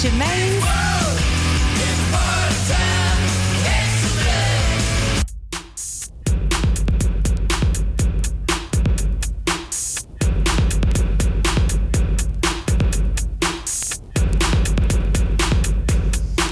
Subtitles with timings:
[0.00, 0.60] Germaine.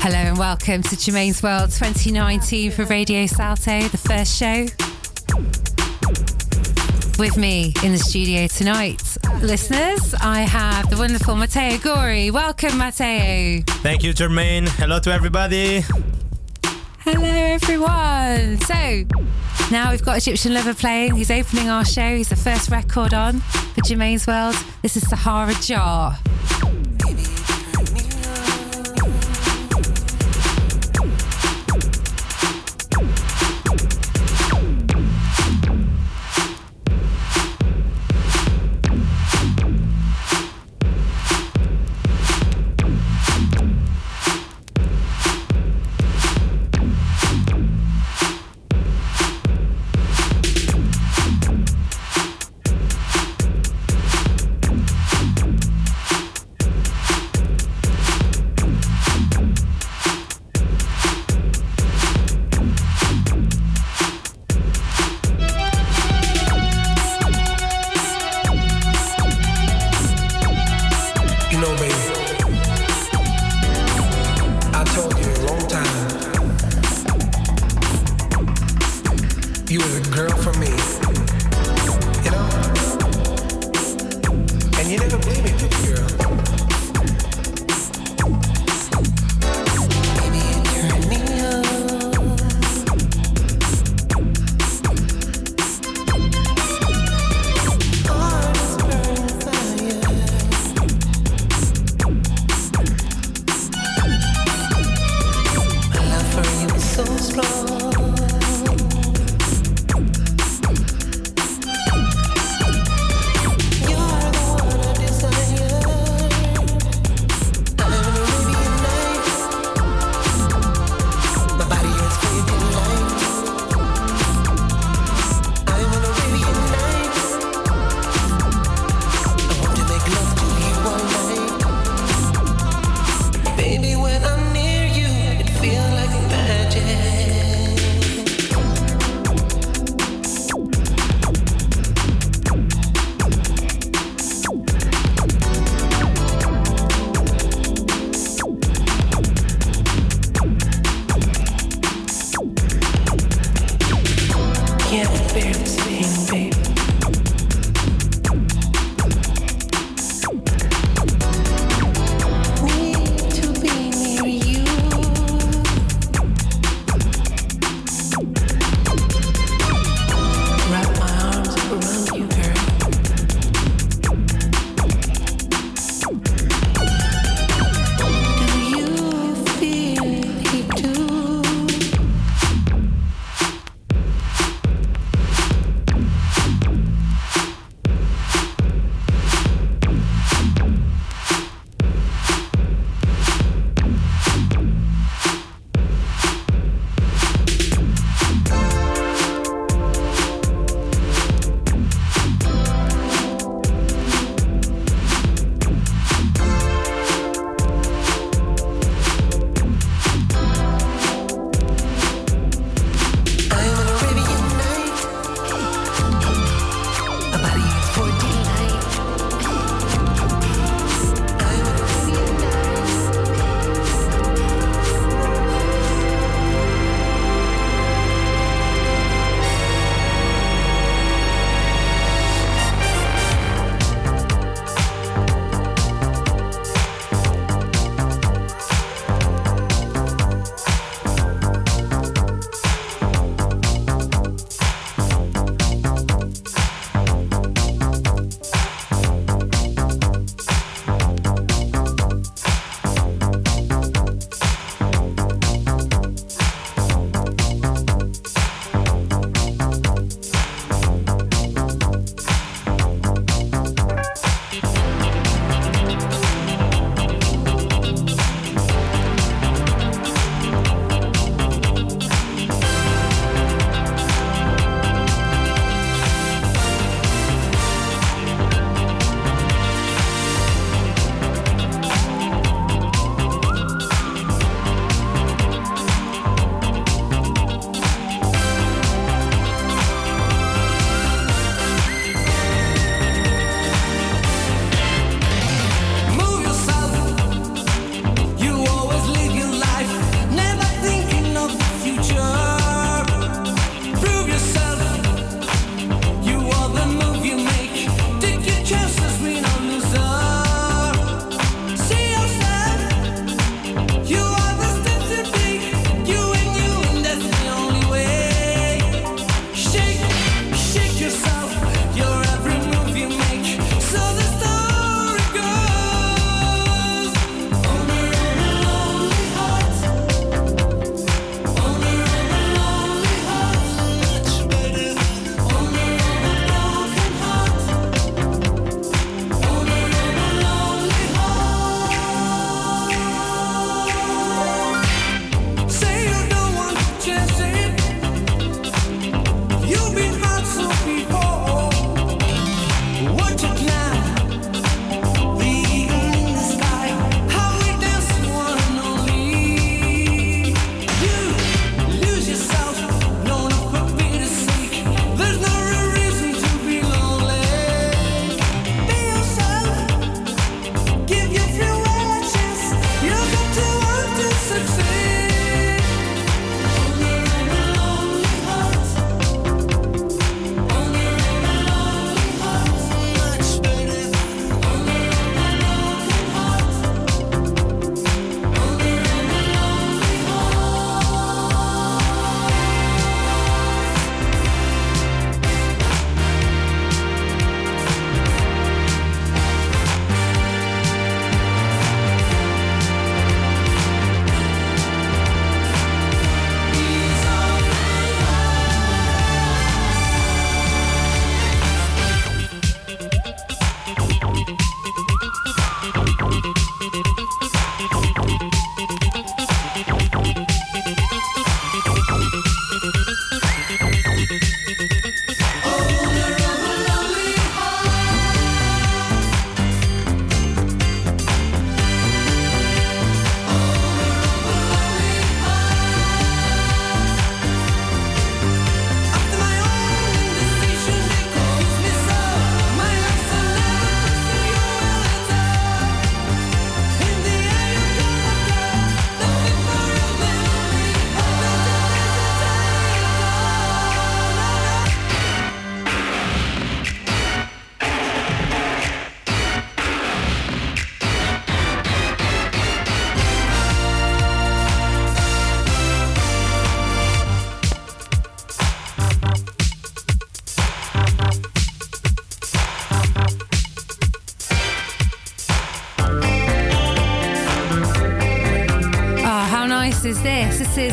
[0.00, 4.66] Hello and welcome to Germaine's World 2019 for Radio Salto, the first show.
[7.16, 12.30] With me in the studio tonight, listeners, I have the wonderful Matteo Gori.
[12.30, 13.62] Welcome, Matteo.
[13.82, 14.66] Thank you, Germaine.
[14.66, 15.82] Hello to everybody.
[17.00, 18.58] Hello, everyone.
[18.62, 19.04] So,
[19.70, 21.14] now we've got Egyptian Lover playing.
[21.14, 22.16] He's opening our show.
[22.16, 24.56] He's the first record on for Germaine's World.
[24.82, 26.18] This is Sahara Jar.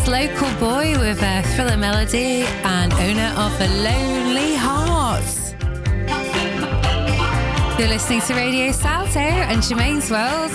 [0.04, 5.24] Is Local Boy with a thriller melody and owner of the Lonely heart.
[7.80, 10.52] You're listening to Radio Salto and Germaine's World.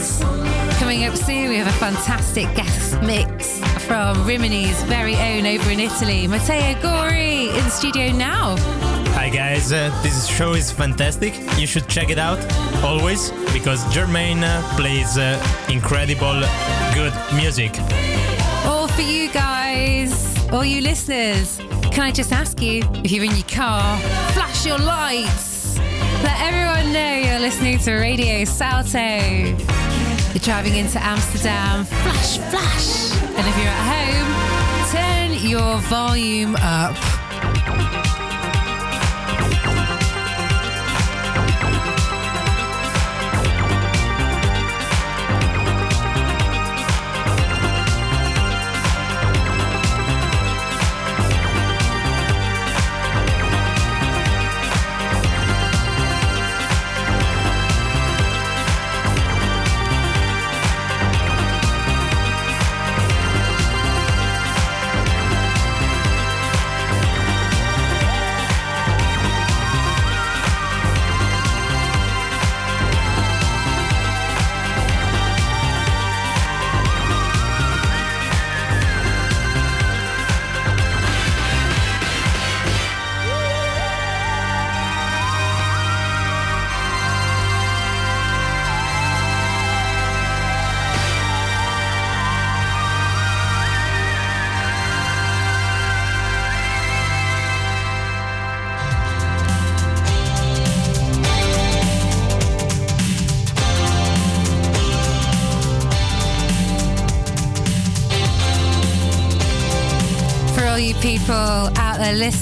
[0.78, 5.80] Coming up soon, we have a fantastic guest mix from Rimini's very own over in
[5.80, 8.56] Italy, Matteo Gori, in the studio now.
[9.14, 11.34] Hi guys, uh, this show is fantastic.
[11.58, 12.38] You should check it out
[12.82, 15.38] always because Germaine uh, plays uh,
[15.68, 16.40] incredible,
[16.94, 17.72] good music.
[18.98, 21.58] For you guys, all you listeners.
[21.92, 23.96] Can I just ask you, if you're in your car,
[24.32, 25.78] flash your lights.
[26.24, 28.98] Let everyone know you're listening to Radio Salto.
[28.98, 33.12] You're driving into Amsterdam, flash, flash.
[33.22, 37.17] And if you're at home, turn your volume up.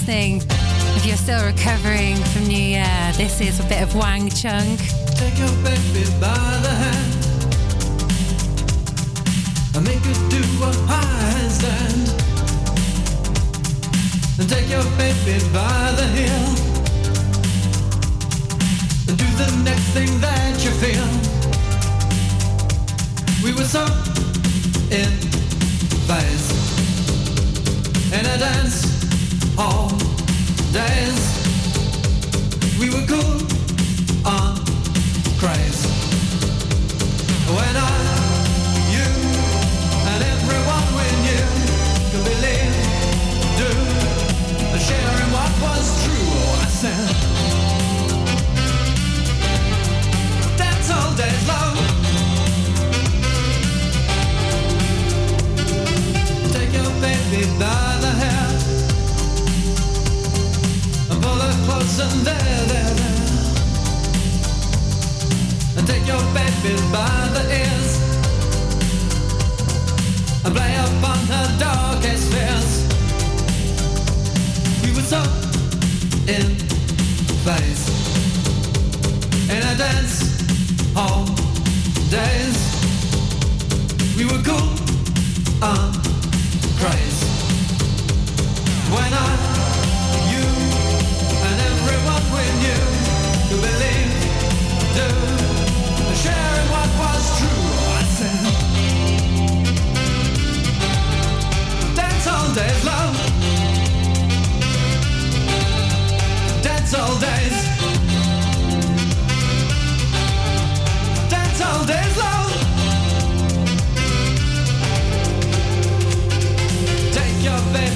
[0.07, 0.41] Listening,
[0.95, 4.77] if you're still recovering from New Year, this is a bit of Wang Chung.
[5.15, 7.13] Take your baby by the hand
[9.75, 12.07] and make her do a handstand.
[14.39, 16.55] And take your baby by the heel
[19.09, 21.07] and do the next thing that you feel.
[23.43, 23.83] We were so
[24.89, 25.11] in
[26.07, 26.47] phase
[28.13, 28.96] in a dance
[29.57, 29.89] hall
[30.71, 31.21] days.
[32.79, 33.41] We were cool
[34.23, 34.55] on
[35.41, 35.81] craze.
[37.57, 37.93] When I,
[38.93, 39.09] you,
[40.11, 41.47] and everyone we knew
[42.11, 42.75] could believe,
[43.57, 43.71] do,
[44.73, 46.27] and sharing what was true.
[46.37, 47.07] Oh, I said,
[50.57, 51.75] dance all day long.
[56.53, 57.41] Take your baby
[61.99, 63.17] and there, there, there.
[65.77, 67.91] And take your baby by the ears
[70.43, 72.71] and play upon her darkest fears.
[74.83, 75.21] We were so
[76.27, 76.57] in
[79.49, 80.19] in a dance
[80.93, 81.25] hall
[82.11, 82.57] days.
[84.17, 84.77] We were cool
[86.79, 87.23] craze.
[88.91, 89.36] When I,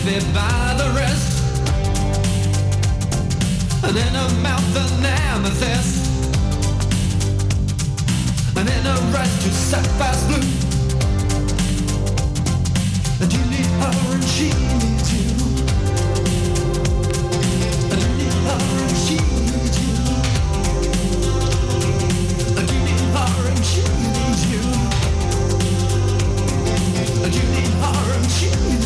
[0.06, 1.28] baby by the wrist.
[3.84, 6.08] And in her mouth an amethyst.
[8.58, 10.48] And in her eyes two sapphires blue.
[13.22, 15.28] And you need her and she needs you.
[17.92, 19.92] And you need her and she needs you.
[22.58, 24.64] And you need her and she needs you.
[27.24, 28.81] And you need her and she needs you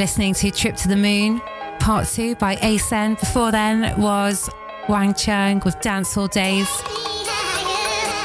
[0.00, 1.42] listening to Trip to the Moon,
[1.78, 3.20] part two by Acen.
[3.20, 4.48] Before then was
[4.88, 6.66] Wang Chung with Dance Hall Days.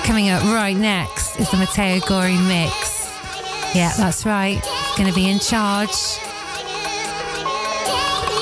[0.06, 3.12] Coming up right next is the Matteo Gori mix.
[3.76, 4.64] Yeah, that's right.
[4.96, 5.92] Going to be in charge.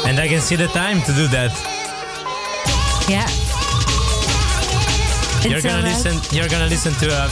[0.06, 1.50] And I can see the time to do that.
[3.10, 3.26] Yeah.
[5.42, 6.38] You're Until gonna then- listen.
[6.38, 7.30] You're gonna listen to a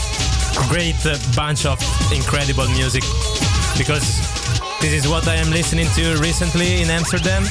[0.68, 1.78] great uh, bunch of
[2.12, 3.04] incredible music
[3.78, 4.41] because
[4.82, 7.44] this is what I am listening to recently in Amsterdam,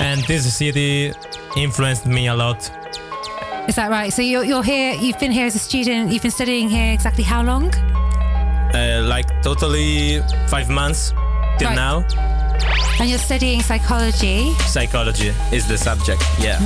[0.00, 1.12] and this city
[1.56, 2.70] influenced me a lot.
[3.68, 4.10] Is that right?
[4.12, 7.22] So you're, you're here, you've been here as a student, you've been studying here exactly
[7.24, 7.72] how long?
[8.74, 11.12] Uh, like totally five months
[11.58, 11.76] till Right.
[11.76, 12.27] now.
[13.00, 14.52] And you're studying psychology.
[14.66, 16.22] Psychology is the subject.
[16.40, 16.58] Yeah.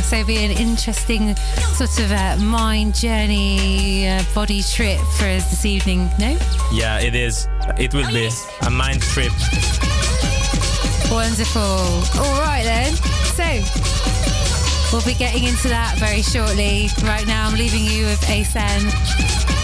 [0.00, 1.36] So it'll be an interesting
[1.74, 6.38] sort of uh, mind journey, uh, body trip for us this evening, no?
[6.72, 7.48] Yeah, it is.
[7.78, 8.30] It will be
[8.62, 9.32] a mind trip.
[11.10, 11.60] Wonderful.
[11.60, 12.94] All right then.
[13.36, 16.88] So we'll be getting into that very shortly.
[17.04, 19.61] Right now, I'm leaving you with Acen.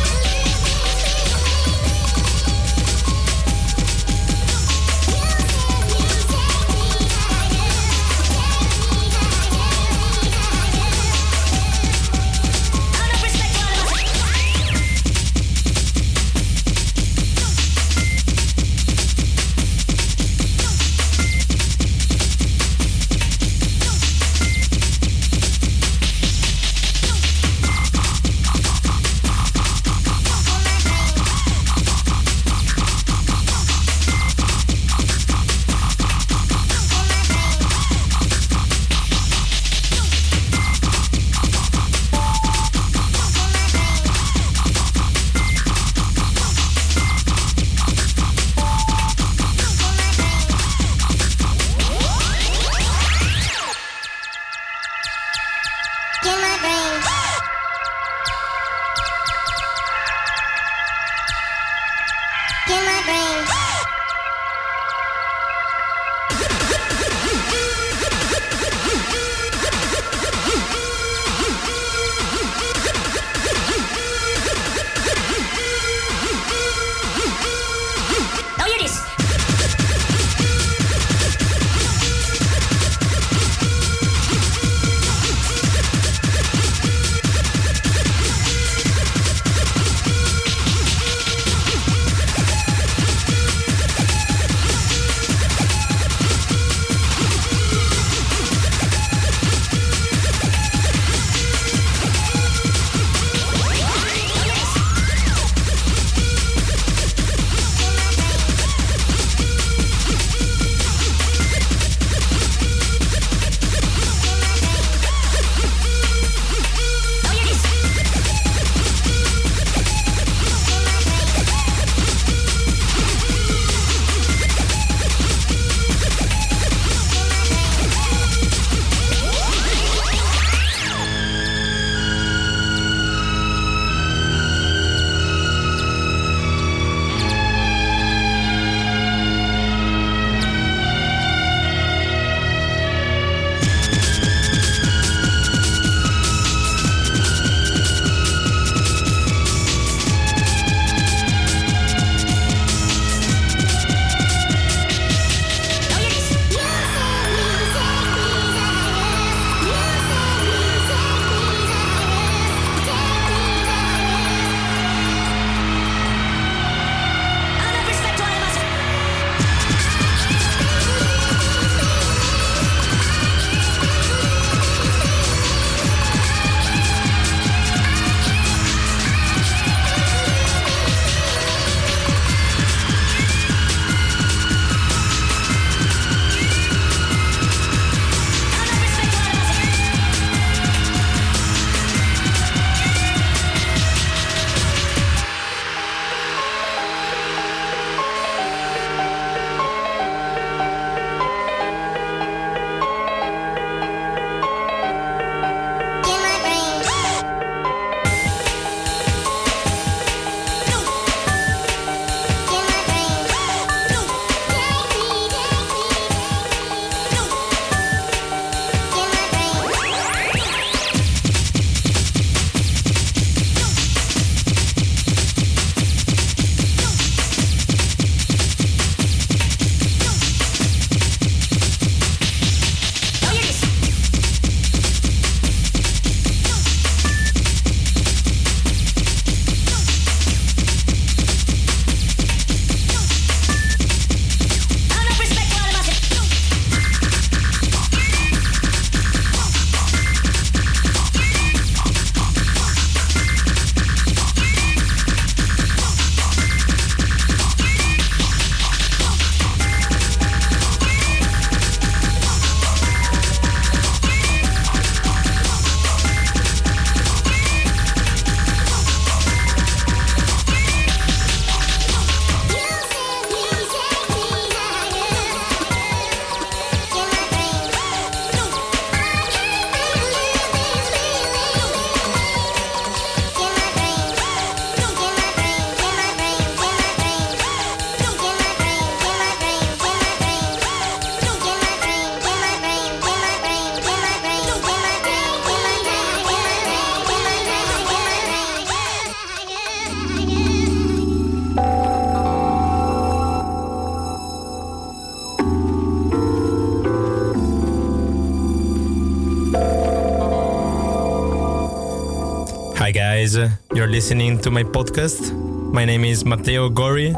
[313.97, 315.33] listening to my podcast.
[315.73, 317.15] My name is Matteo Gori.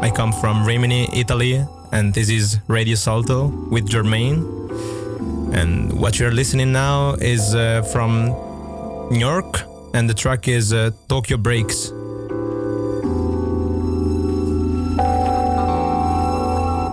[0.00, 4.44] I come from Rimini, Italy, and this is Radio Salto with Germain.
[5.52, 8.26] And what you're listening now is uh, from
[9.10, 9.62] New York,
[9.94, 11.92] and the track is uh, Tokyo Breaks.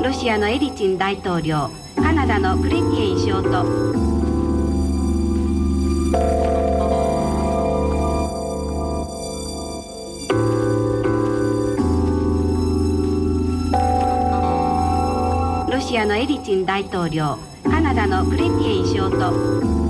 [0.03, 4.00] ロシアのエリチン大統領カナダのクレティエン首相と
[16.02, 19.81] アのエリチン大統領カナダのクレティエン首相と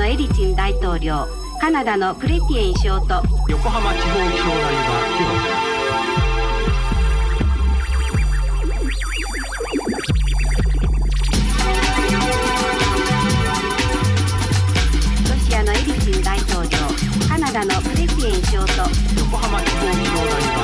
[0.00, 1.28] チン大統領
[1.60, 5.00] カナダのクレティエン首相と横浜地方気象台は
[15.28, 16.70] ロシアのエリツィン大統領
[17.28, 18.72] カナダのクレティエン首相と
[19.20, 20.59] 横浜地方気象台は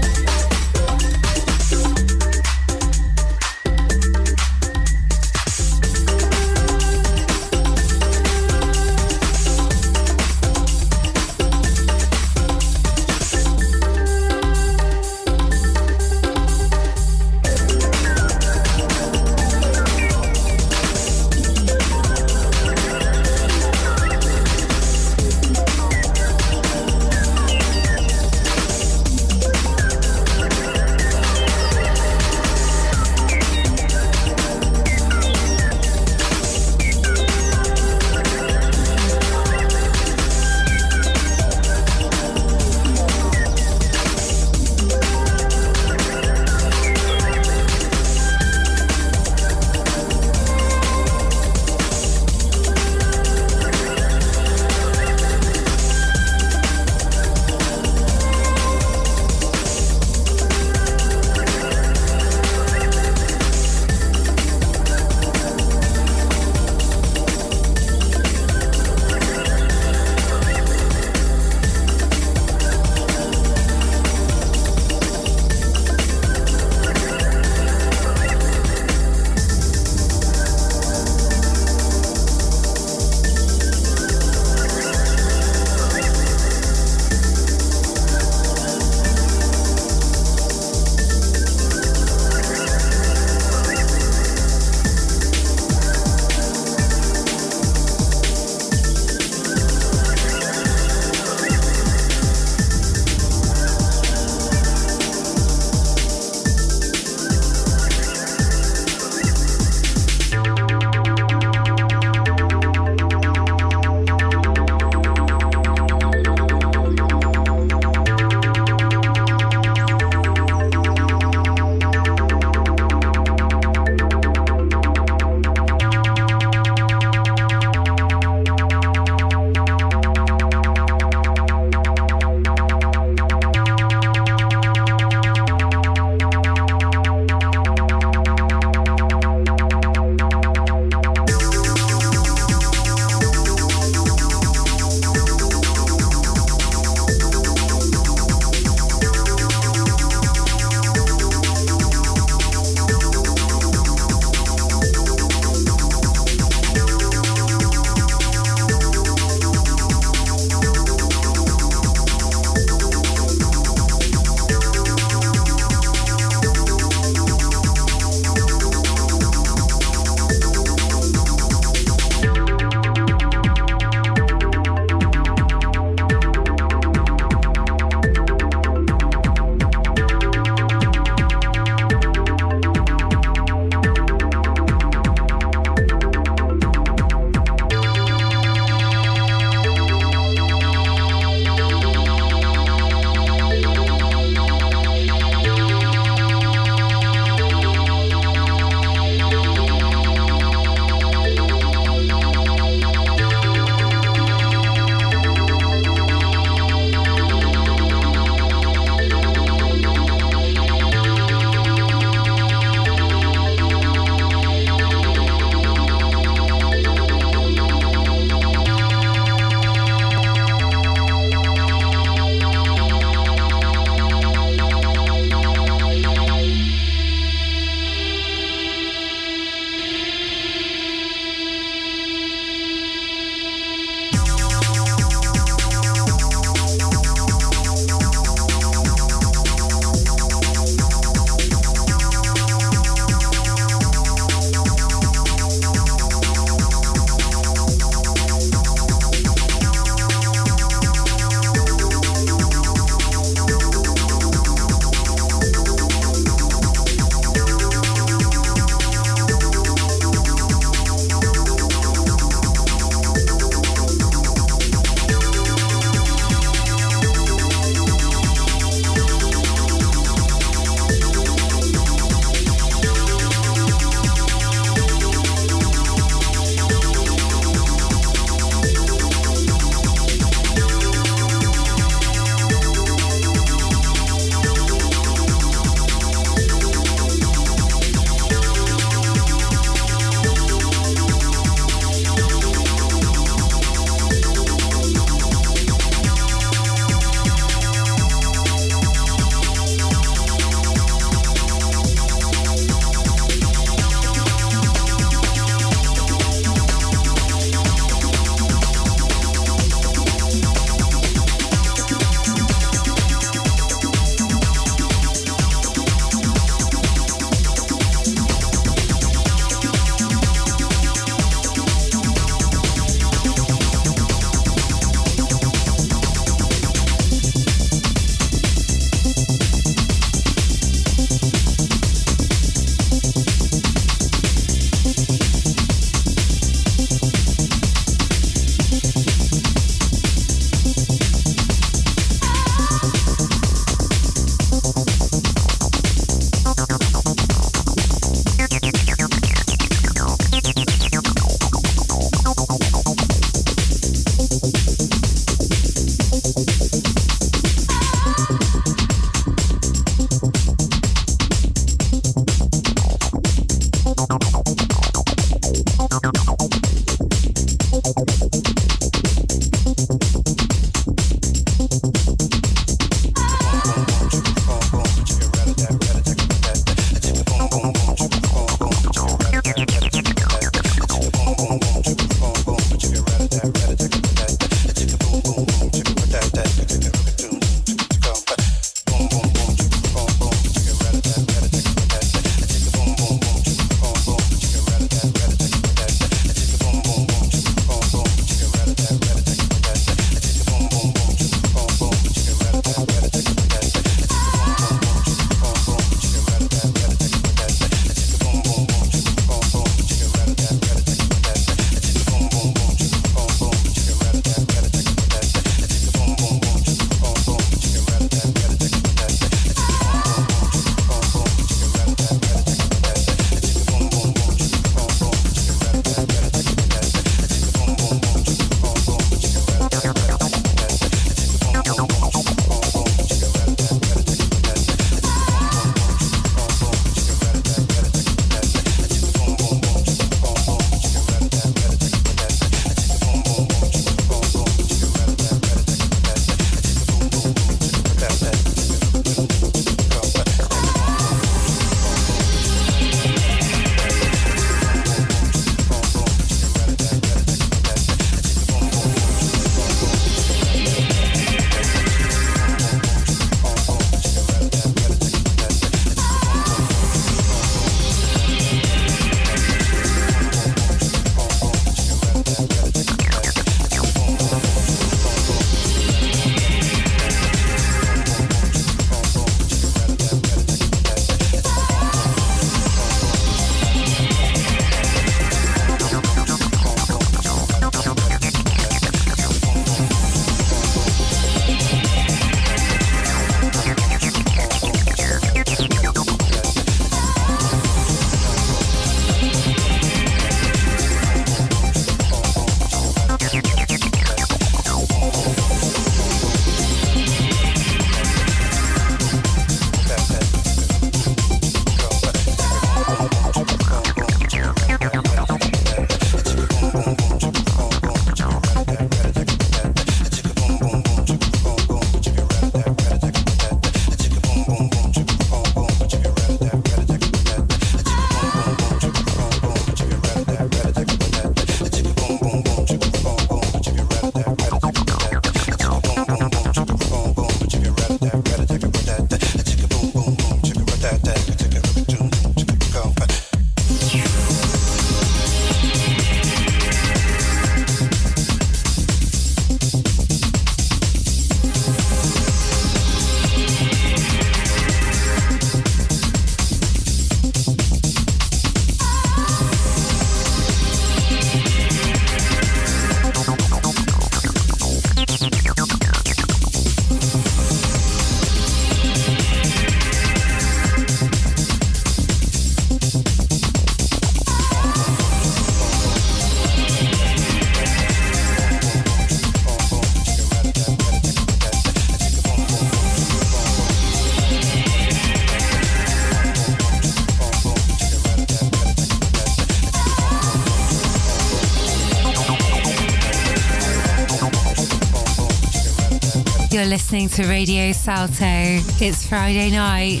[596.64, 598.24] You're listening to Radio Salto.
[598.24, 600.00] It's Friday night.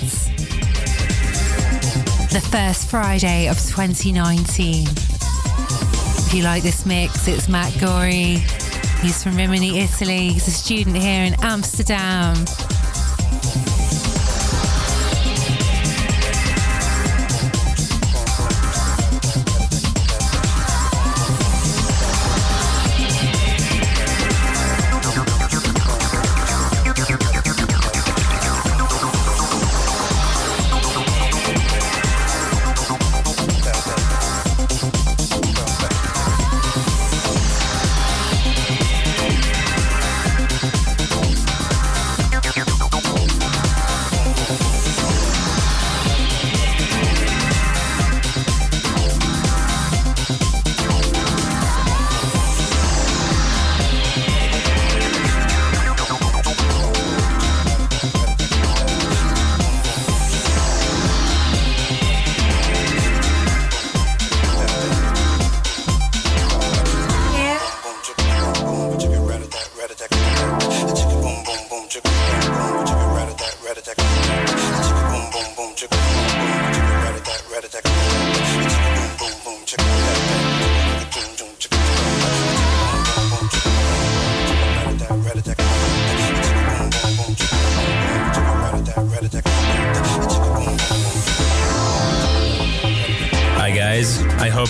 [2.32, 4.86] The first Friday of 2019.
[4.86, 8.38] If you like this mix, it's Matt Gori.
[9.02, 10.30] He's from Rimini, Italy.
[10.30, 12.34] He's a student here in Amsterdam.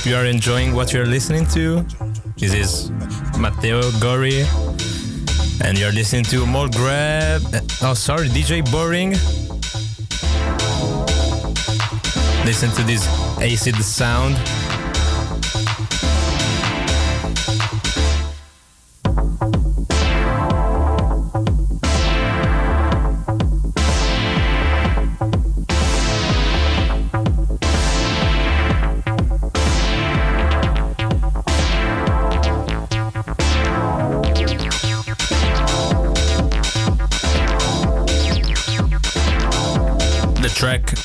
[0.05, 1.83] Hope you are enjoying what you're listening to.
[2.37, 2.91] This is
[3.39, 4.45] Matteo Gori,
[5.63, 7.41] and you're listening to More Grab.
[7.83, 9.13] Oh, sorry, DJ Boring.
[12.45, 13.07] Listen to this
[13.41, 14.37] acid sound.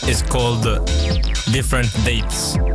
[0.10, 0.64] Is called
[1.52, 2.69] Different Dates.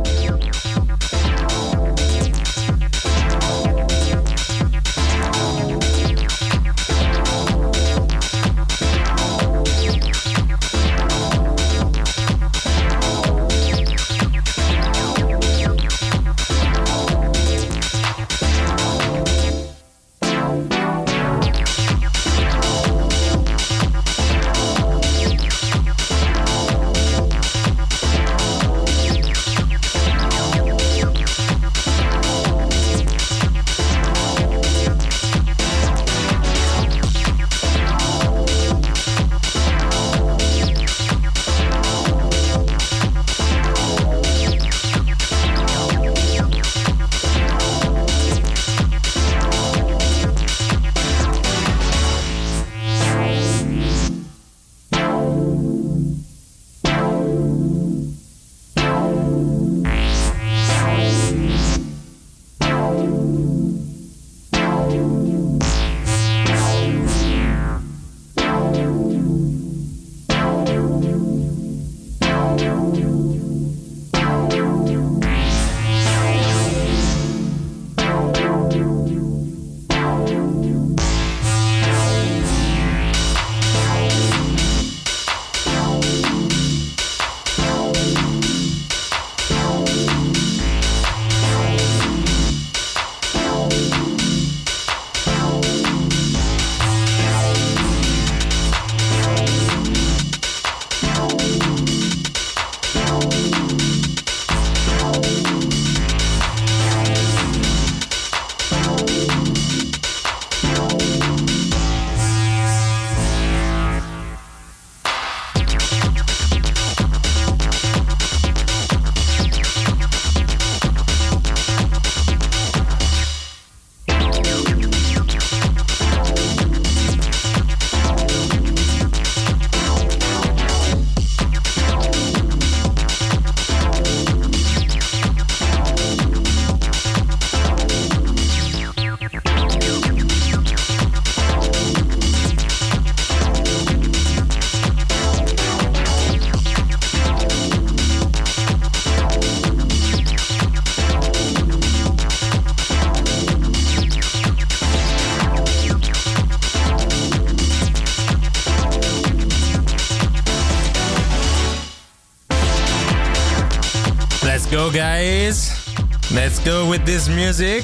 [164.95, 165.93] Guys.
[166.31, 167.83] Let's go with this music.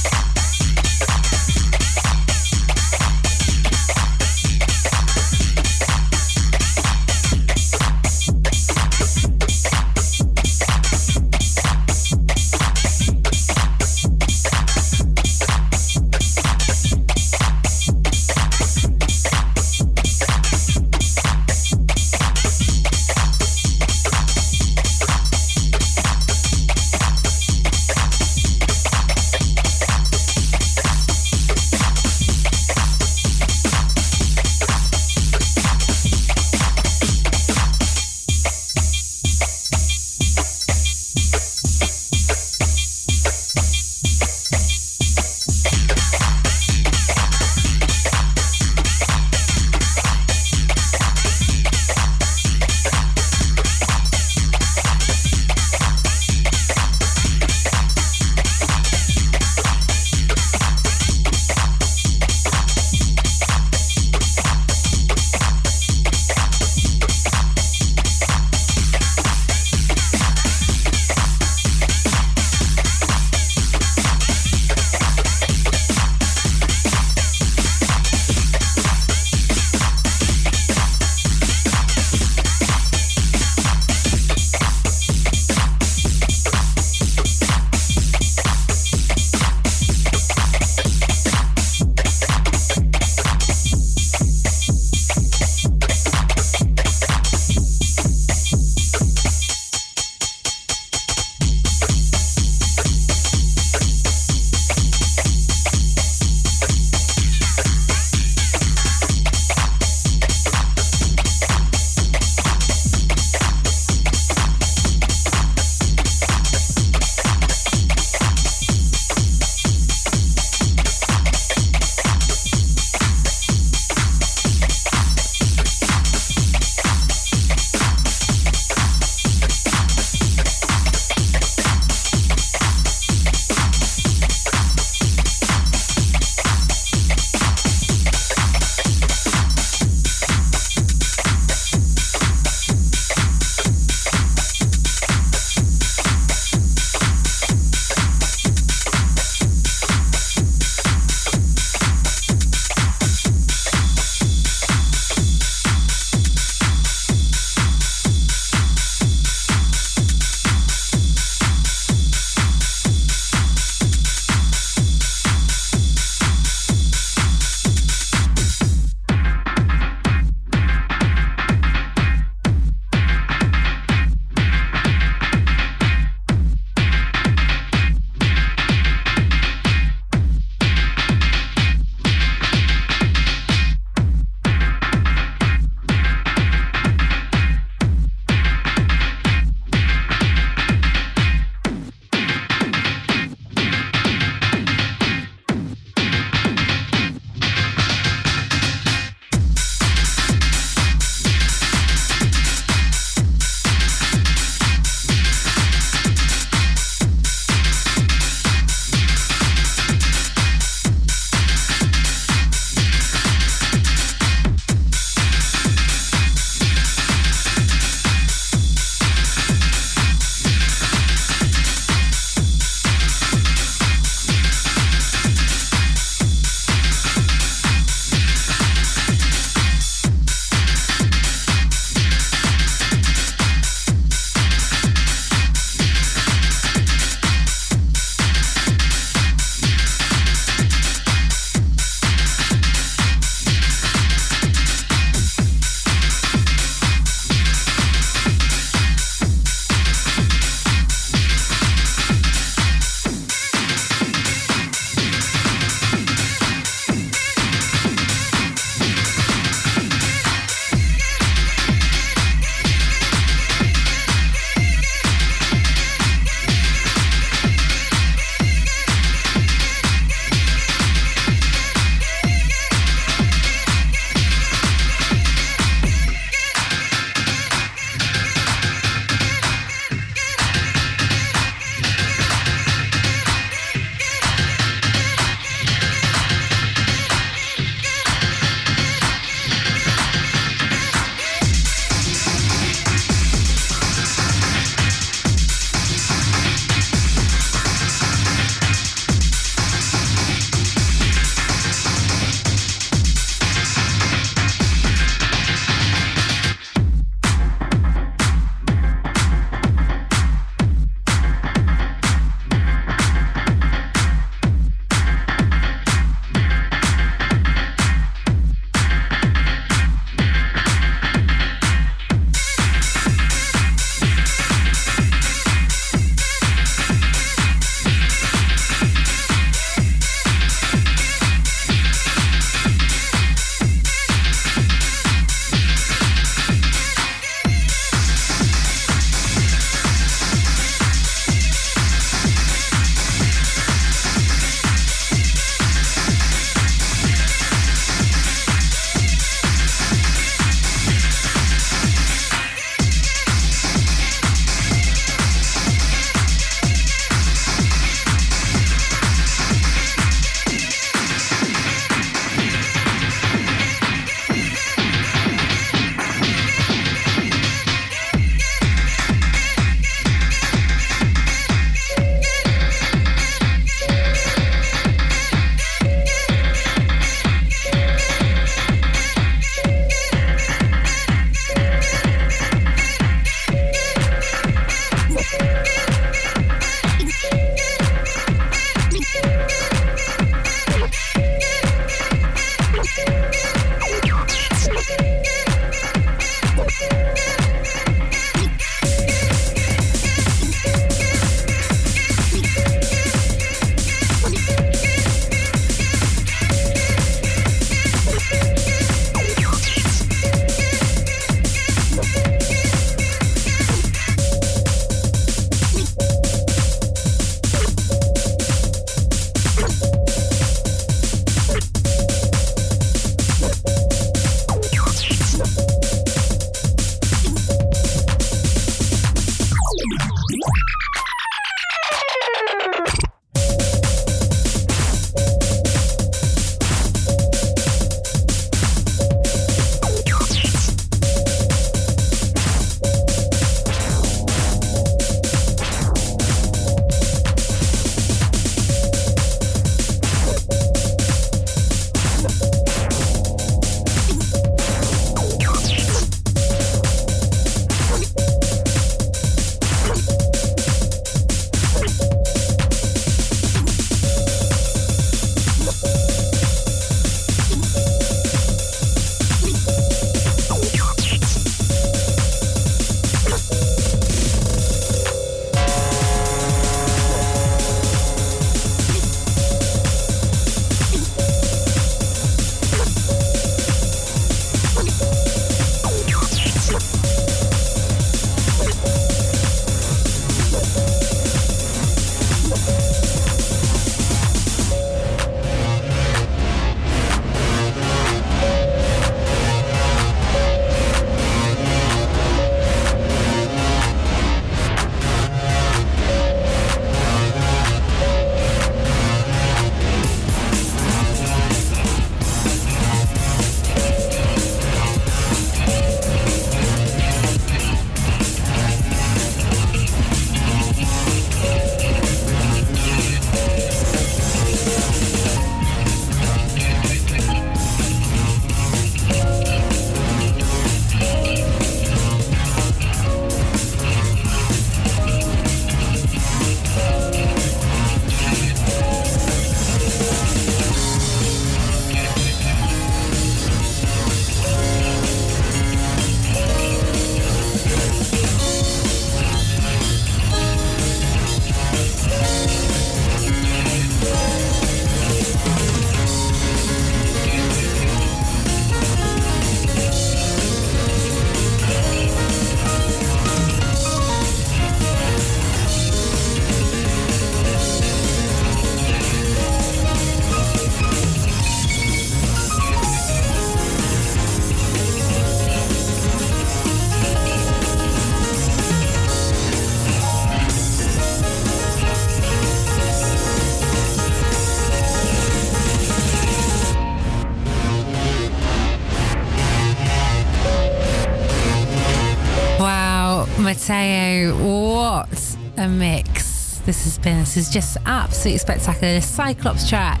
[597.34, 597.48] This has been.
[597.48, 599.00] This is just absolutely spectacular.
[599.00, 600.00] Cyclops track.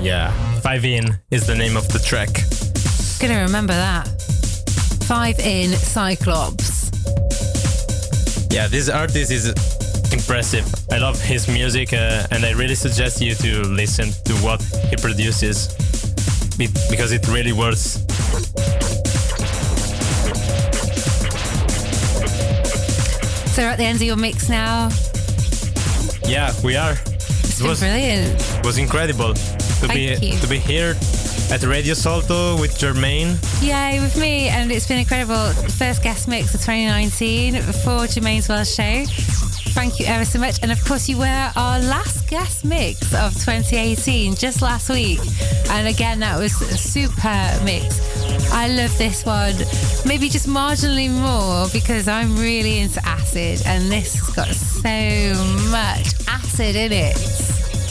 [0.00, 2.28] Yeah, Five In is the name of the track.
[3.20, 4.06] Gonna remember that.
[5.04, 6.90] Five in Cyclops.
[8.50, 9.48] Yeah, this artist is
[10.12, 10.66] impressive.
[10.90, 14.96] I love his music, uh, and I really suggest you to listen to what he
[14.96, 15.68] produces
[16.56, 18.04] be- because it really works.
[23.54, 24.90] So we're at the end of your mix now.
[26.28, 26.92] Yeah, we are.
[26.92, 28.60] It's It was, brilliant.
[28.62, 30.38] was incredible to be you.
[30.38, 30.94] to be here
[31.50, 33.38] at Radio Salto with Germaine.
[33.62, 35.48] Yay, with me, and it's been incredible.
[35.78, 39.04] First guest mix of 2019 for Germaine's World Show.
[39.72, 40.58] Thank you ever so much.
[40.62, 45.20] And of course, you were our last guest mix of 2018 just last week.
[45.70, 48.00] And again, that was a super mix.
[48.52, 49.54] I love this one,
[50.06, 56.17] maybe just marginally more because I'm really into acid, and this has got so much
[56.28, 57.16] acid in it.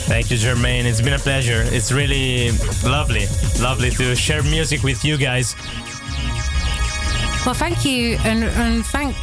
[0.08, 0.86] Thank you, Germaine.
[0.86, 1.62] It's been a pleasure.
[1.66, 2.50] It's really
[2.82, 3.26] lovely,
[3.60, 5.54] lovely to share music with you guys.
[7.44, 9.14] Well, thank you, and, and thank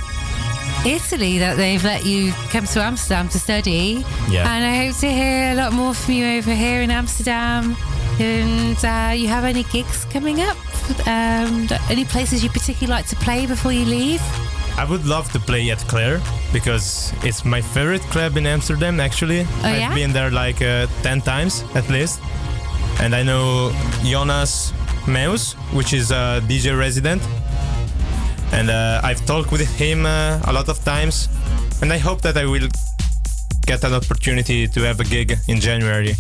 [0.86, 4.06] Italy that they've let you come to Amsterdam to study.
[4.30, 4.52] Yeah.
[4.52, 7.76] And I hope to hear a lot more from you over here in Amsterdam.
[8.20, 10.58] And uh, you have any gigs coming up?
[11.08, 14.22] Um, any places you particularly like to play before you leave?
[14.78, 16.22] I would love to play at Claire
[16.56, 19.02] because it's my favorite club in Amsterdam.
[19.02, 19.94] Actually, I've yeah?
[19.94, 22.22] been there like uh, ten times at least,
[23.02, 23.73] and I know
[24.06, 24.72] Jonas
[25.06, 27.22] Meus, which is a DJ resident,
[28.53, 31.27] and uh, I've talked with him uh, a lot of times,
[31.82, 32.69] and I hope that I will
[33.68, 36.15] get an opportunity to have a gig in January.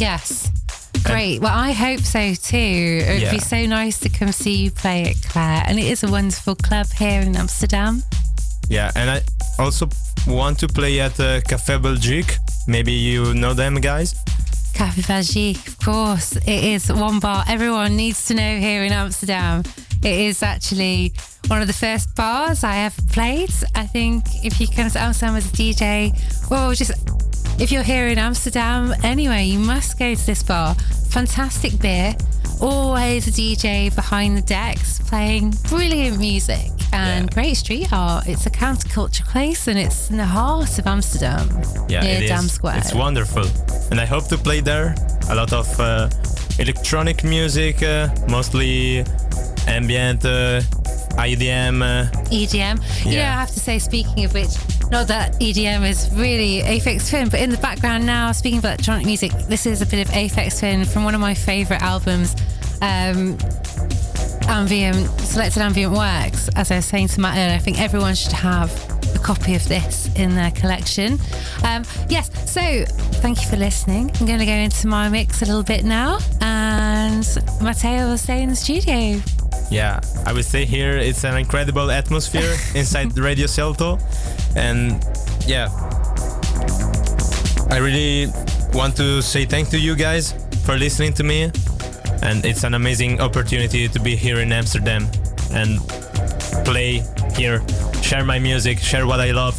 [0.00, 0.50] Yes.
[1.04, 1.40] Great.
[1.40, 3.02] Well, I hope so too.
[3.06, 3.30] It would Yeah.
[3.30, 5.62] be so nice to come see you play at Claire.
[5.68, 8.02] And it is a wonderful club here in Amsterdam.
[8.68, 9.22] Yeah, and I
[9.58, 9.88] also
[10.26, 12.36] want to play at uh, Café Belgique.
[12.66, 14.14] Maybe you know them guys.
[14.74, 16.36] Café Belgique, of course.
[16.36, 19.62] It is one bar everyone needs to know here in Amsterdam.
[20.02, 21.12] It is actually
[21.48, 23.50] one of the first bars I ever played.
[23.74, 26.12] I think if you come to Amsterdam as a DJ,
[26.50, 26.92] well, just
[27.58, 30.74] if you're here in Amsterdam anyway, you must go to this bar.
[31.10, 32.14] Fantastic beer,
[32.60, 37.34] always a DJ behind the decks playing brilliant music and Yeah.
[37.34, 38.26] great street art.
[38.26, 41.48] It's a counterculture place and it's in the heart of Amsterdam,
[41.88, 42.30] Yeah, near it is.
[42.30, 42.78] Dam Square.
[42.78, 43.46] It's wonderful,
[43.90, 44.94] and I hope to play there.
[45.30, 46.08] A lot of uh,
[46.58, 49.04] electronic music, uh, mostly
[49.66, 50.60] ambient, uh,
[51.18, 51.82] IDM.
[51.82, 52.78] Uh, EDM.
[53.04, 53.32] You know, Yeah.
[53.36, 54.54] I have to say, speaking of which,
[54.90, 59.06] not that EDM is really Aphex Twin, but in the background now, speaking of electronic
[59.06, 62.34] music, this is a bit of Aphex Twin from one of my favourite albums,
[62.80, 63.36] um,
[64.48, 66.48] Ambient, Selected Ambient Works.
[66.56, 68.72] As I was saying to Matt earlier, I think everyone should have
[69.14, 71.18] a copy of this in their collection.
[71.64, 72.84] Um, yes, so
[73.20, 74.10] thank you for listening.
[74.18, 77.26] I'm going to go into my mix a little bit now, and
[77.60, 79.20] Matteo will stay in the studio.
[79.70, 83.98] Yeah, I would say here it's an incredible atmosphere inside Radio Salto,
[84.56, 85.04] and
[85.46, 85.68] yeah,
[87.70, 88.28] I really
[88.72, 90.32] want to say thank to you guys
[90.64, 91.50] for listening to me,
[92.22, 95.06] and it's an amazing opportunity to be here in Amsterdam
[95.52, 95.78] and
[96.64, 97.02] play
[97.36, 97.62] here,
[98.02, 99.56] share my music, share what I love.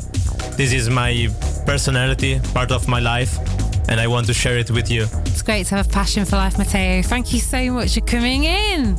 [0.57, 1.27] This is my
[1.65, 3.37] personality, part of my life,
[3.89, 5.03] and I want to share it with you.
[5.25, 7.01] It's great to have a passion for life, Matteo.
[7.01, 8.97] Thank you so much for coming in.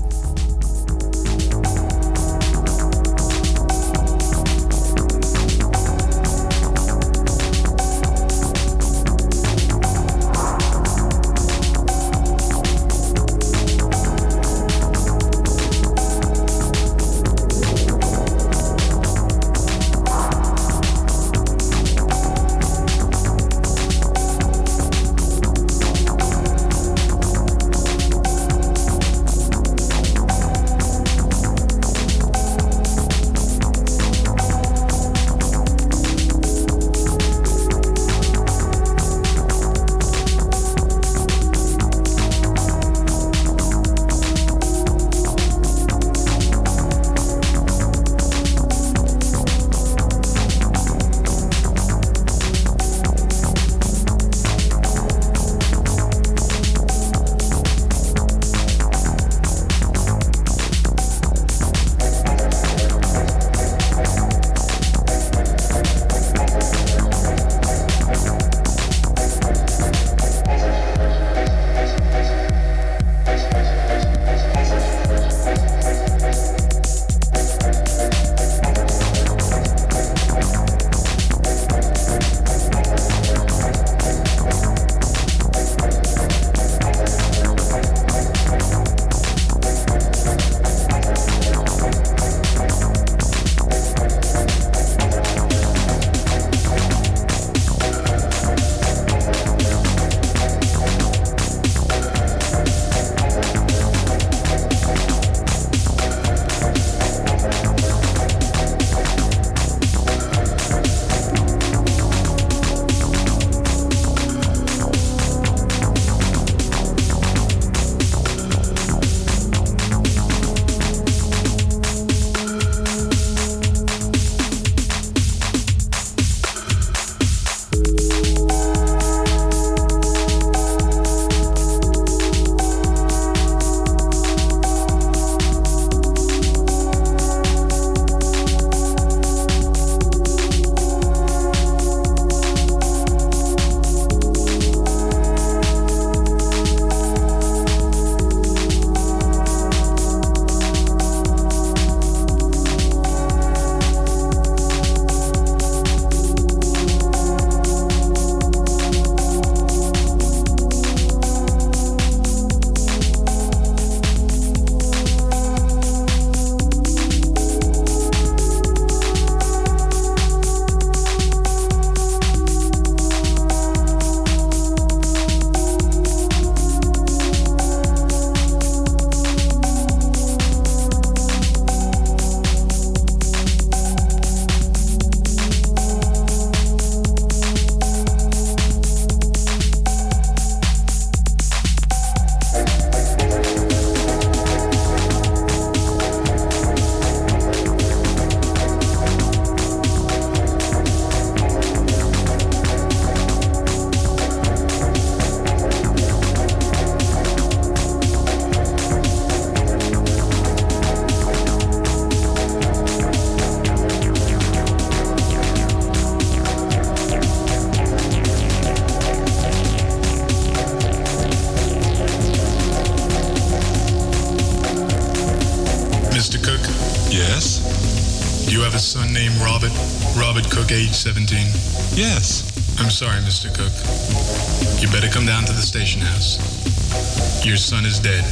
[235.61, 237.45] the station house.
[237.45, 238.25] Your son is dead.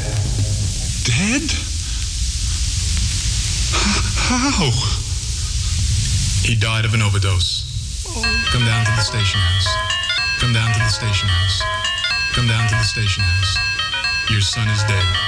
[1.05, 1.45] Dead?
[4.25, 4.71] How?
[6.49, 7.69] He died of an overdose.
[8.51, 9.69] Come down to the station house.
[10.41, 11.63] Come down to the station house.
[12.33, 13.59] Come down to the station house.
[14.31, 15.28] Your son is dead.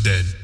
[0.00, 0.37] dead.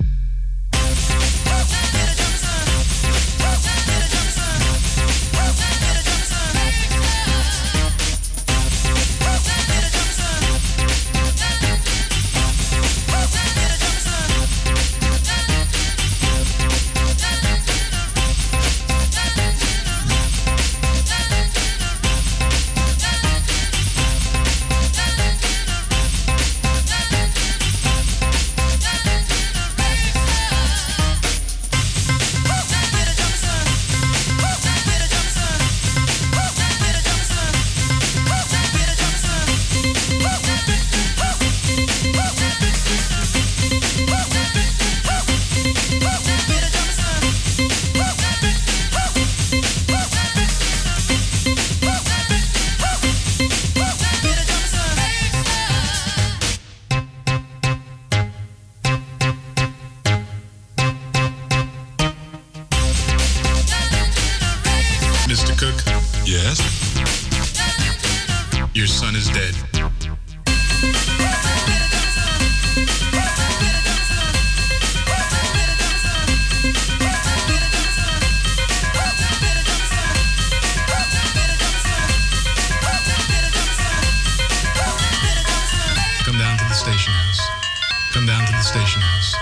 [88.74, 89.36] station house.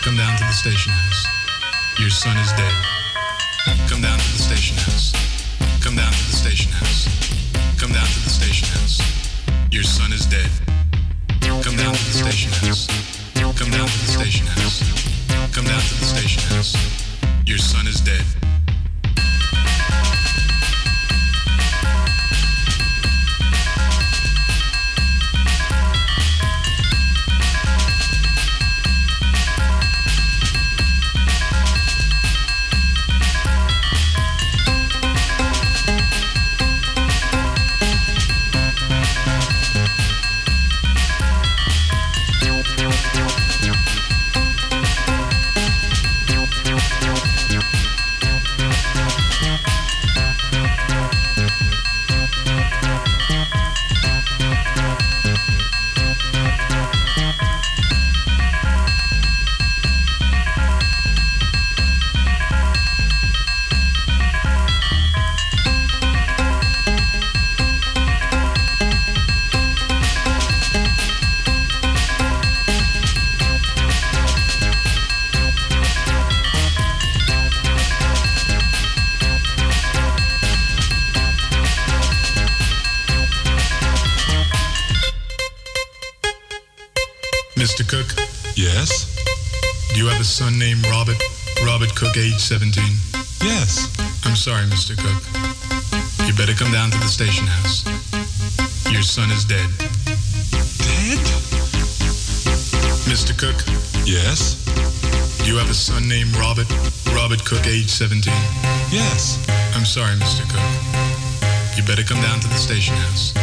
[0.00, 1.26] Come down to the station house.
[1.98, 2.89] Your son is dead.
[112.00, 113.34] better come down to the station house.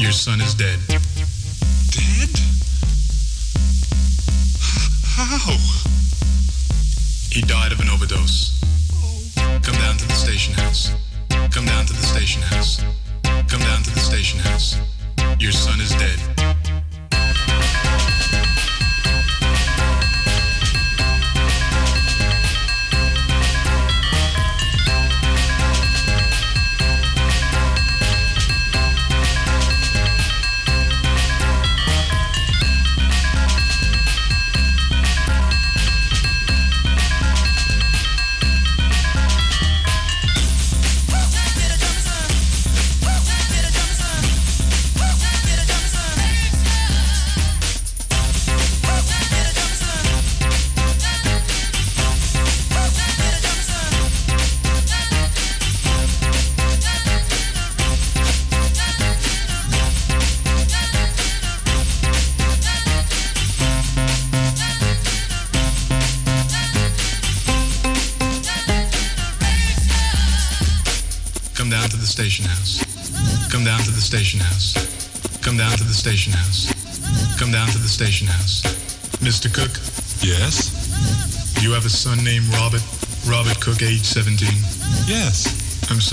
[0.00, 0.89] Your son is dead.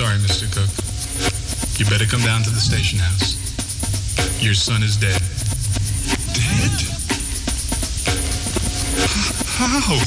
[0.07, 0.47] Sorry, Mr.
[0.53, 1.79] Cook.
[1.79, 3.35] You better come down to the station house.
[4.41, 5.21] Your son is dead.
[6.33, 6.71] Dead?
[9.57, 9.97] How?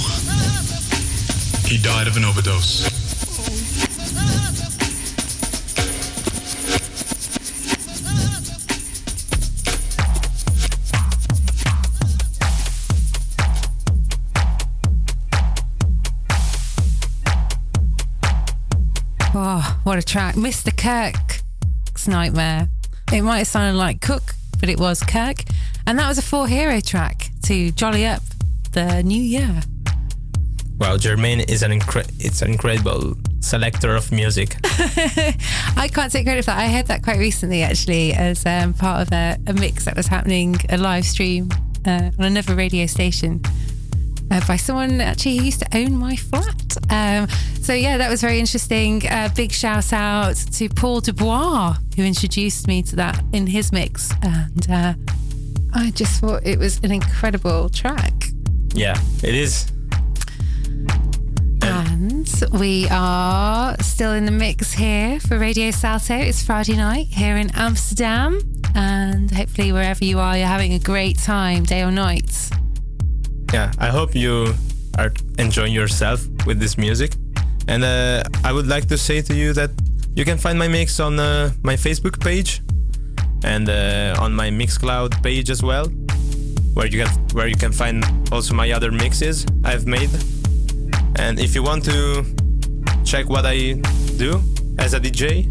[1.69, 3.00] He died of an overdose.
[19.91, 20.37] What a track.
[20.37, 20.71] Mr.
[20.71, 22.69] Kirk's Nightmare.
[23.13, 24.23] It might have sounded like Cook,
[24.61, 25.39] but it was Kirk.
[25.85, 28.23] And that was a Four Hero track to jolly up
[28.71, 29.63] the new year.
[30.79, 34.59] Wow, Germaine is an incre- it's an incredible selector of music.
[34.65, 36.59] I can't take credit for that.
[36.59, 40.07] I heard that quite recently, actually, as um, part of a, a mix that was
[40.07, 41.51] happening, a live stream
[41.85, 43.43] uh, on another radio station
[44.31, 46.77] uh, by someone actually who used to own my flat.
[46.91, 47.29] Um,
[47.61, 49.07] so, yeah, that was very interesting.
[49.07, 54.13] Uh, big shout out to Paul Dubois, who introduced me to that in his mix.
[54.23, 54.95] And uh,
[55.75, 58.13] I just thought it was an incredible track.
[58.75, 59.71] yeah, it is.
[61.63, 66.15] And we are still in the mix here for Radio Salto.
[66.15, 68.41] It's Friday night here in Amsterdam.
[68.75, 72.51] And hopefully, wherever you are, you're having a great time, day or night.
[73.53, 74.55] Yeah, I hope you
[74.99, 77.13] are enjoying yourself with this music.
[77.69, 79.71] And uh, I would like to say to you that
[80.15, 82.63] you can find my mix on uh, my Facebook page
[83.45, 85.87] and uh, on my Mixcloud page as well,
[86.75, 90.11] where you can where you can find also my other mixes I've made.
[91.17, 92.25] And if you want to
[93.05, 93.75] check what I
[94.17, 94.43] do
[94.79, 95.47] as a DJ,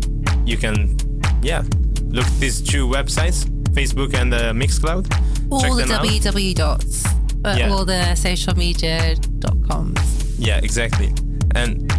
[0.48, 0.98] you can
[1.42, 1.64] yeah
[2.10, 5.08] look at these two websites, Facebook and uh, Mixcloud.
[5.52, 6.06] All check the them out.
[6.06, 7.04] www dots,
[7.46, 7.72] uh, Yeah.
[7.72, 10.00] all the social media dot coms.
[10.38, 11.14] Yeah, exactly.
[11.56, 11.92] And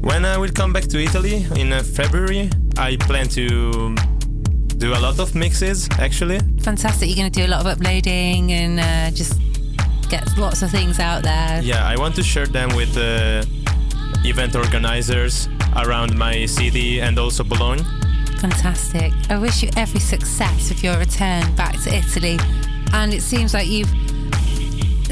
[0.00, 3.94] when I will come back to Italy in uh, February, I plan to
[4.78, 6.40] do a lot of mixes actually.
[6.62, 7.08] Fantastic.
[7.08, 9.40] You're going to do a lot of uploading and uh, just
[10.08, 11.60] get lots of things out there.
[11.62, 13.44] Yeah, I want to share them with uh,
[14.24, 17.82] event organizers around my city and also Bologna.
[18.40, 19.12] Fantastic.
[19.30, 22.38] I wish you every success with your return back to Italy.
[22.92, 23.90] And it seems like you've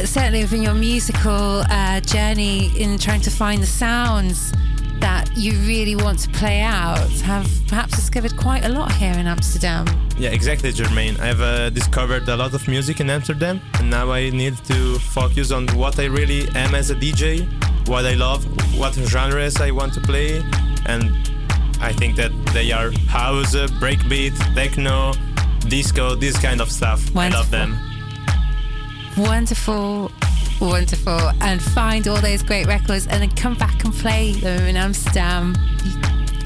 [0.05, 4.53] certainly within your musical uh, journey in trying to find the sounds
[5.01, 9.27] that you really want to play out, have perhaps discovered quite a lot here in
[9.27, 9.87] Amsterdam.
[10.17, 11.19] Yeah, exactly, Germaine.
[11.21, 15.51] I've uh, discovered a lot of music in Amsterdam, and now I need to focus
[15.51, 17.49] on what I really am as a DJ,
[17.89, 18.45] what I love,
[18.79, 20.43] what genres I want to play,
[20.87, 21.11] and
[21.81, 25.15] I think that they are house, breakbeat, techno,
[25.69, 27.17] disco, this kind of stuff.
[27.17, 27.79] I love them.
[29.21, 30.11] Wonderful,
[30.61, 31.21] wonderful.
[31.41, 35.55] And find all those great records and then come back and play them in Amsterdam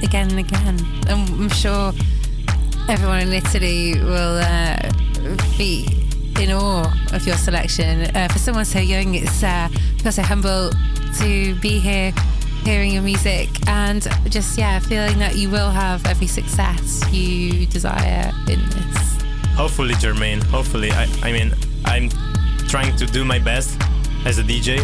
[0.02, 0.80] again and again.
[1.08, 1.92] And I'm sure
[2.88, 4.76] everyone in Italy will uh,
[5.56, 5.86] be
[6.40, 8.10] in awe of your selection.
[8.16, 9.68] Uh, for someone so young, it's uh,
[10.10, 10.70] so humble
[11.18, 12.12] to be here
[12.64, 18.32] hearing your music and just yeah feeling that you will have every success you desire
[18.48, 19.14] in this
[19.54, 20.40] Hopefully, Germaine.
[20.40, 22.10] Hopefully, I, I mean, I'm
[22.74, 23.80] trying to do my best
[24.26, 24.80] as a DJ,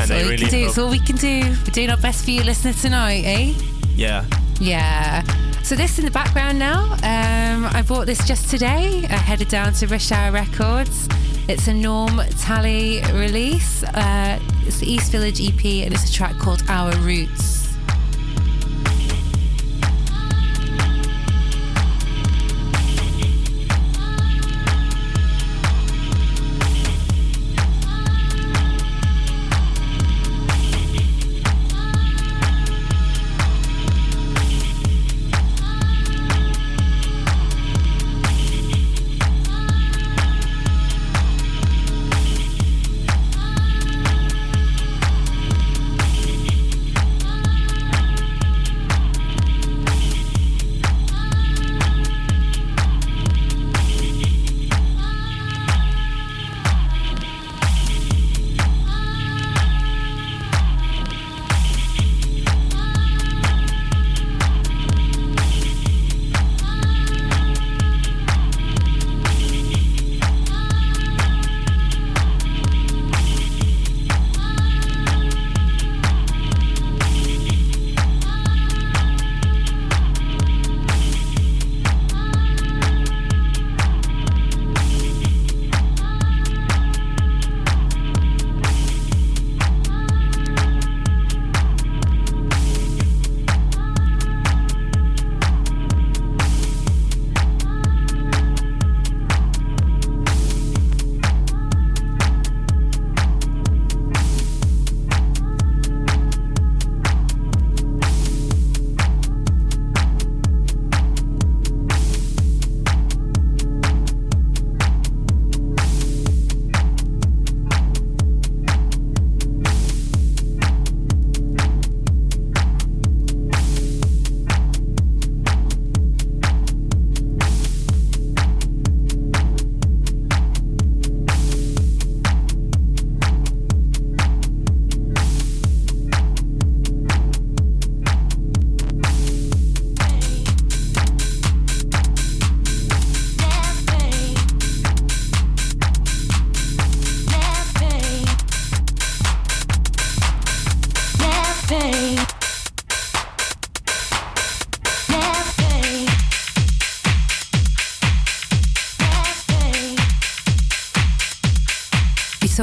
[0.00, 0.60] and all I really do.
[0.60, 1.42] hope, It's all we can do.
[1.42, 3.52] We're doing our best for you, listener, tonight, eh?
[3.94, 4.24] yeah.
[4.60, 5.22] Yeah.
[5.62, 6.92] So this in the background now.
[7.02, 9.04] Um, I bought this just today.
[9.10, 11.06] I headed down to Rush Hour Records.
[11.46, 13.82] It's a Norm Talley release.
[13.82, 17.63] Uh, it's the East Village EP, and it's a track called Our Roots.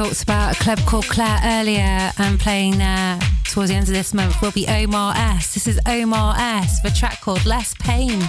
[0.08, 4.12] Talked about a club called Claire earlier and playing there towards the end of this
[4.12, 5.54] month will be Omar S.
[5.54, 6.80] This is Omar S.
[6.84, 8.20] a track called Less Pain.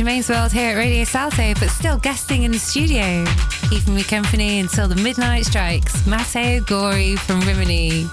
[0.00, 3.22] Germaine's World here at Radio Salto, but still guesting in the studio,
[3.68, 6.06] keeping me company until the midnight strikes.
[6.06, 8.08] Matteo Gori from Rimini.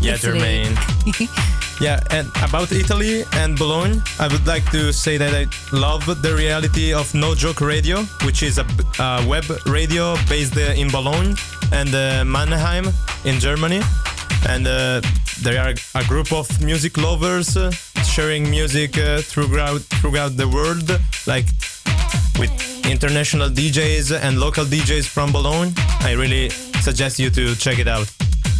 [0.00, 0.38] Yeah, Italy.
[0.38, 0.78] Germaine.
[1.82, 5.46] yeah, and about Italy and Bologna, I would like to say that I
[5.76, 8.64] love the reality of No Joke Radio, which is a
[9.28, 11.34] web radio based uh, in Bologna
[11.72, 12.86] and uh, Mannheim
[13.26, 13.82] in Germany.
[14.48, 15.02] And uh,
[15.42, 17.70] there are a group of music lovers uh,
[18.08, 20.88] sharing music uh, throughout throughout the world,
[21.26, 21.46] like
[22.38, 22.50] with
[22.86, 25.72] international DJs and local DJs from Bologna.
[26.00, 28.10] I really suggest you to check it out.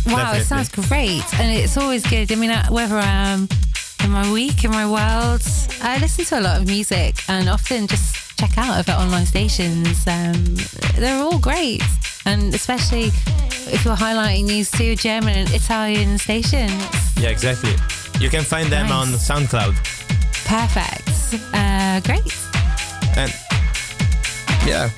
[0.07, 0.41] Wow, Definitely.
[0.41, 1.25] it sounds great.
[1.41, 2.31] And it's always good.
[2.31, 3.49] I mean, uh, whether I'm
[4.05, 5.43] in my week, in my world,
[5.83, 10.07] I listen to a lot of music and often just check out other online stations.
[10.07, 10.57] Um,
[10.97, 11.83] they're all great.
[12.29, 13.07] And especially
[13.75, 16.73] if you're highlighting these two German and Italian stations,
[17.17, 17.73] Yeah, exactly.
[18.21, 19.75] You can find them on SoundCloud.
[20.45, 21.09] perfect.
[21.55, 22.35] Uh, great.
[23.17, 23.33] And
[24.67, 24.91] Yeah.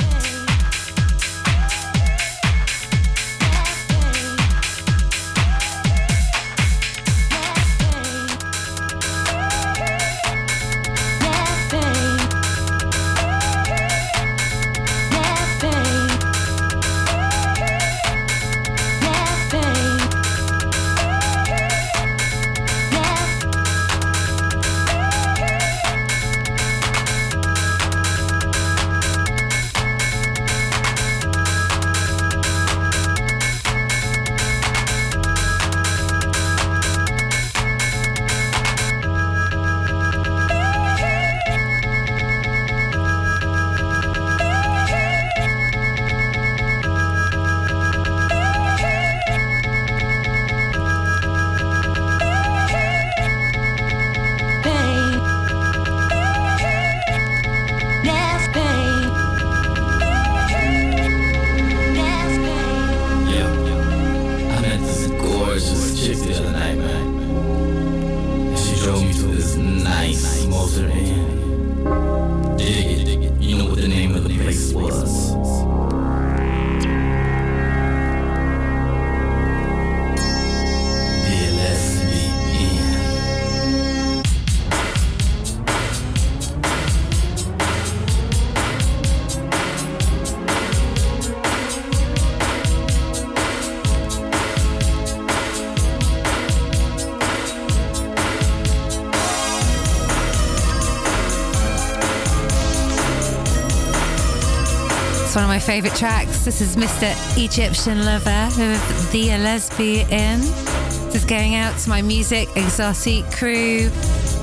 [105.61, 106.45] Favourite tracks.
[106.45, 107.13] This is Mr.
[107.37, 110.41] Egyptian Lover with The Lesbian.
[110.41, 113.91] This is going out to my music exotic crew,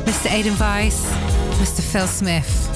[0.06, 0.32] Mr.
[0.32, 1.06] Aidan Weiss,
[1.60, 1.82] Mr.
[1.82, 2.67] Phil Smith.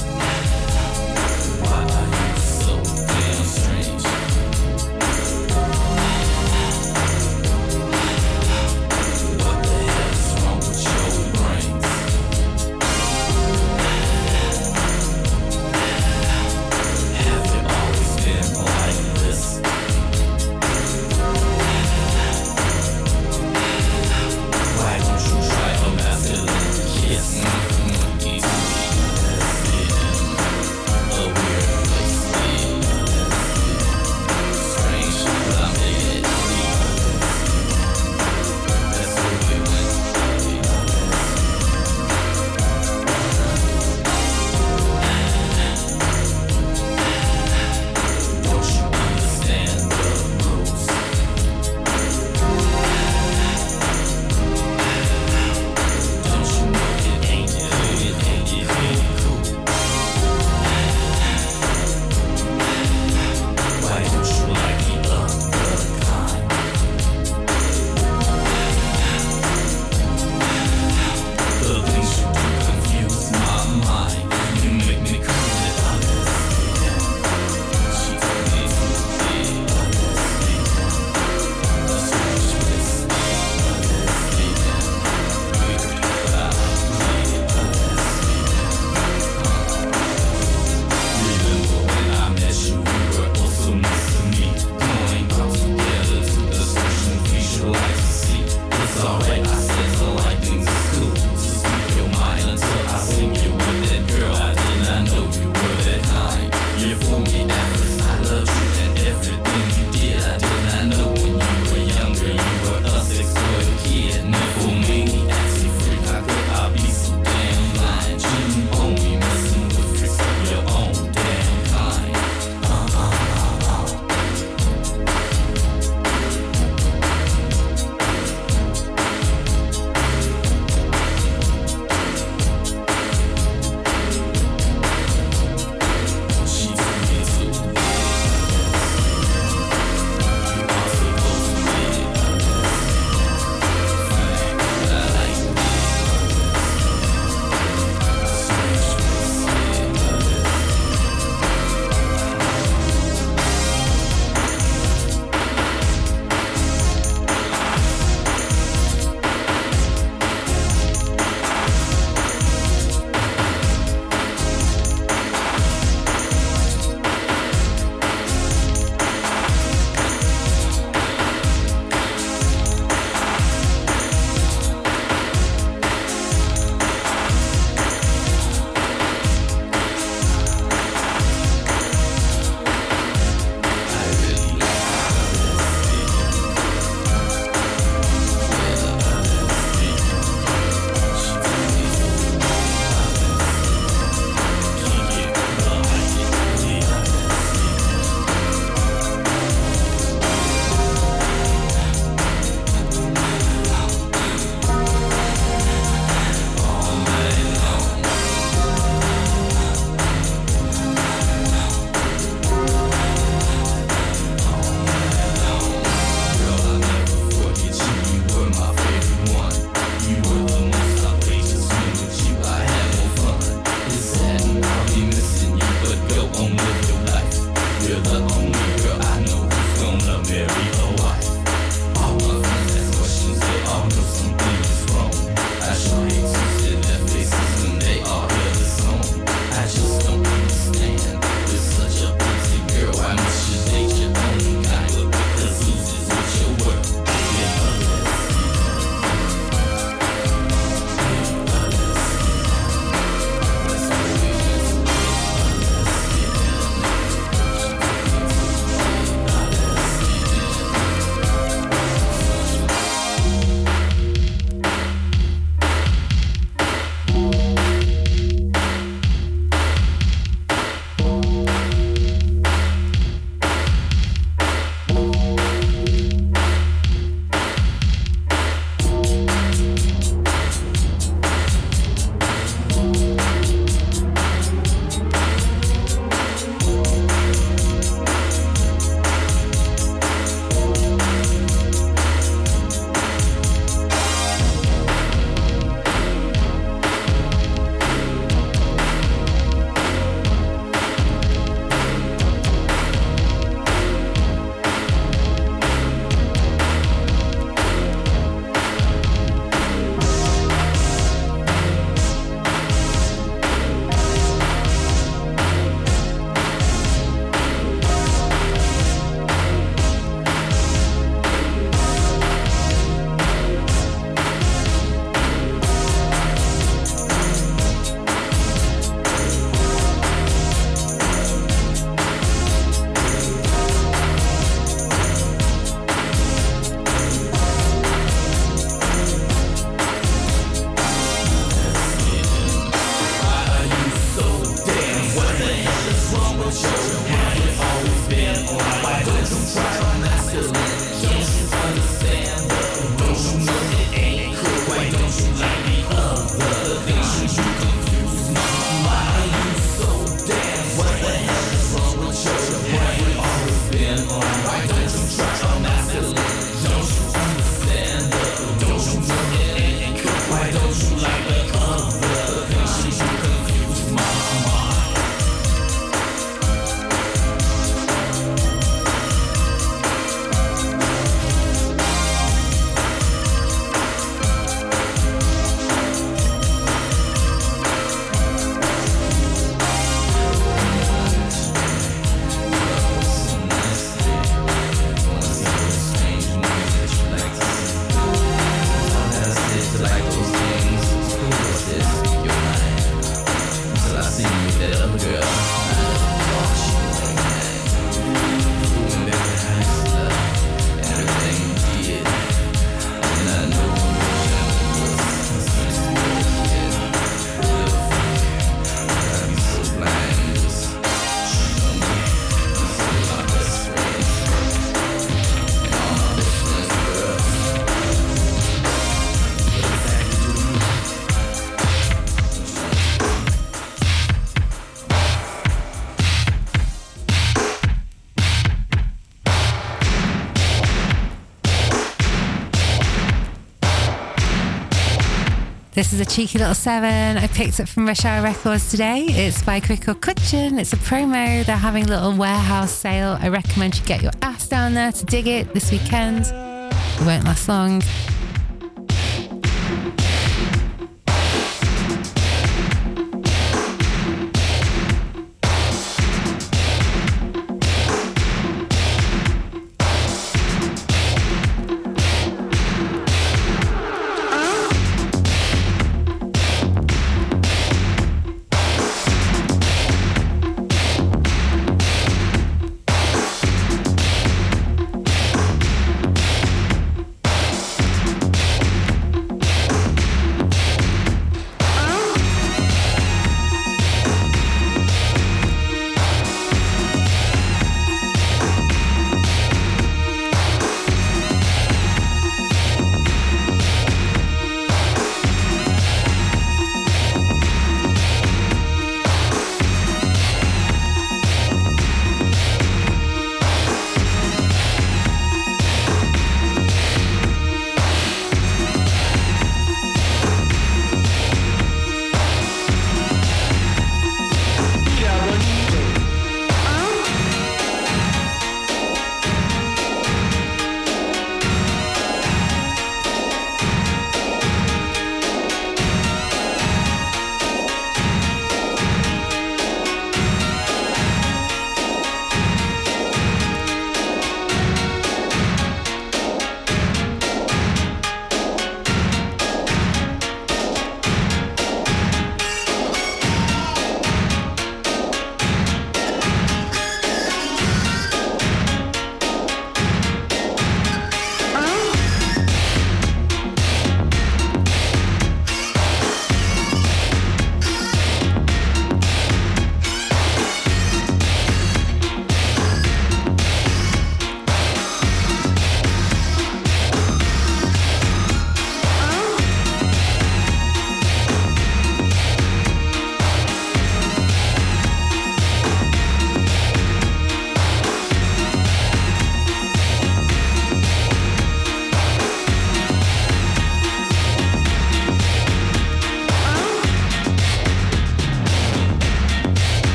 [445.81, 449.05] This is a cheeky little seven I picked up from Rush Hour Records today.
[449.07, 450.59] It's by Krikko Kutchen.
[450.59, 451.43] It's a promo.
[451.43, 453.17] They're having a little warehouse sale.
[453.19, 456.27] I recommend you get your ass down there to dig it this weekend.
[456.27, 457.81] It won't last long.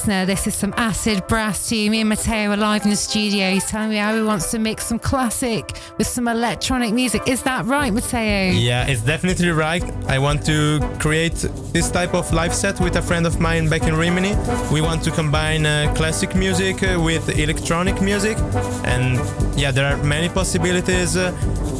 [0.00, 1.90] Listener, this is some acid brass to you.
[1.90, 3.50] Me and Matteo are live in the studio.
[3.50, 7.28] He's telling me how he wants to mix some classic with some electronic music.
[7.28, 8.52] Is that right, Matteo?
[8.52, 9.84] Yeah, it's definitely right.
[10.08, 13.82] I want to create this type of live set with a friend of mine back
[13.82, 14.34] in Rimini.
[14.72, 18.38] We want to combine uh, classic music uh, with electronic music,
[18.84, 19.20] and
[19.58, 21.14] yeah, there are many possibilities.
[21.14, 21.30] Uh,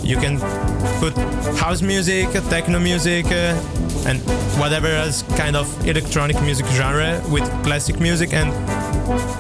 [0.03, 0.39] you can
[1.01, 1.17] put
[1.57, 3.59] house music, techno music, uh,
[4.07, 4.21] and
[4.59, 8.51] whatever else kind of electronic music genre with classic music, and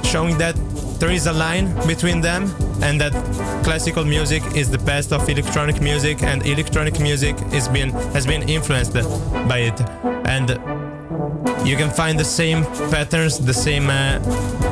[0.07, 0.55] showing that
[0.99, 2.51] there is a line between them
[2.83, 3.13] and that
[3.65, 8.49] classical music is the best of electronic music and electronic music is been has been
[8.49, 8.95] influenced
[9.49, 9.81] by it.
[10.27, 10.51] And
[11.67, 14.19] you can find the same patterns the same uh,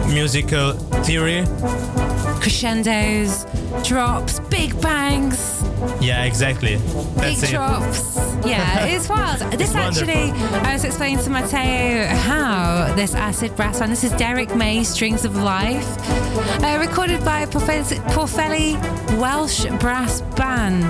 [0.06, 0.72] musical
[1.04, 1.44] theory.
[2.40, 3.46] Crescendos,
[3.84, 5.62] drops, big bangs,
[6.00, 8.16] yeah exactly big that's it drops.
[8.46, 9.40] Yeah, it's wild.
[9.52, 10.30] This It's actually,
[10.62, 15.24] I was explaining to Matteo how this acid brass band, this is Derrick May's Strings
[15.24, 15.98] of Life,
[16.62, 18.74] uh, recorded by Porfelli
[19.18, 20.84] Welsh brass band.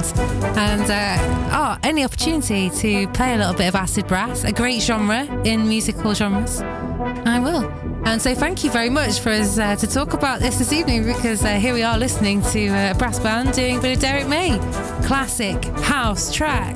[0.56, 1.16] And uh,
[1.52, 5.68] oh, any opportunity to play a little bit of acid brass, a great genre in
[5.68, 7.87] musical genres, I will.
[8.08, 11.04] And so, thank you very much for us uh, to talk about this this evening
[11.04, 14.00] because uh, here we are listening to uh, a brass band doing a bit of
[14.00, 14.58] Derrick May,
[15.04, 16.74] classic house track.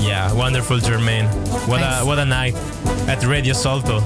[0.00, 1.26] yeah wonderful Germaine
[1.68, 2.02] what Thanks.
[2.02, 2.56] a what a night
[3.08, 4.00] at Radio Salto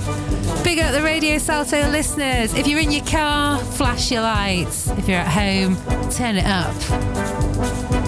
[0.62, 2.52] Big up the Radio Salto listeners.
[2.52, 4.88] If you're in your car, flash your lights.
[4.98, 5.76] If you're at home,
[6.10, 8.07] turn it up.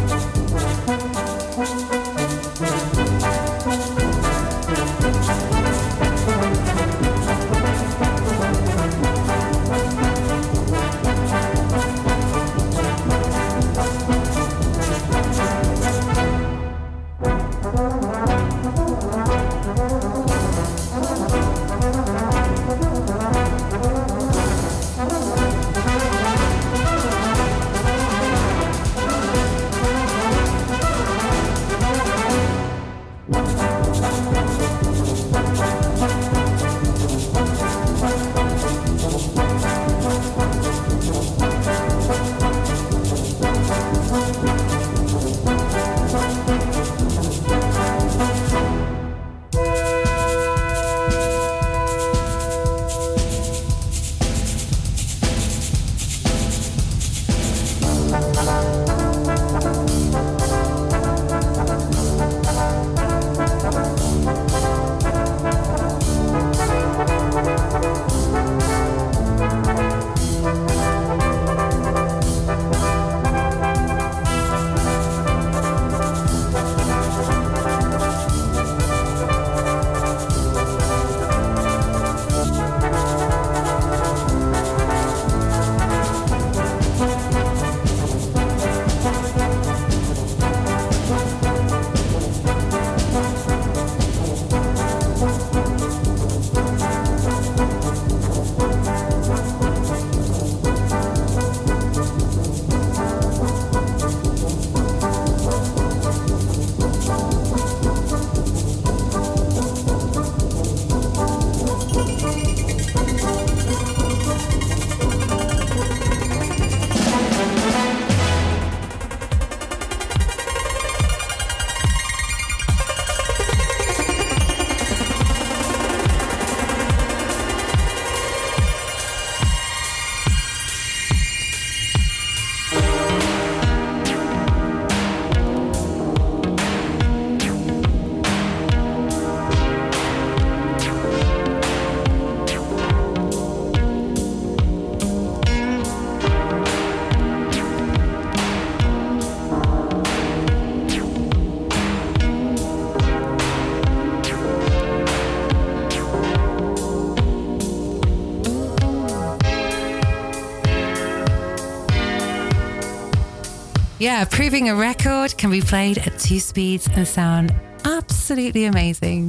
[164.00, 167.54] Yeah, proving a record can be played at two speeds and sound
[167.84, 169.28] absolutely amazing.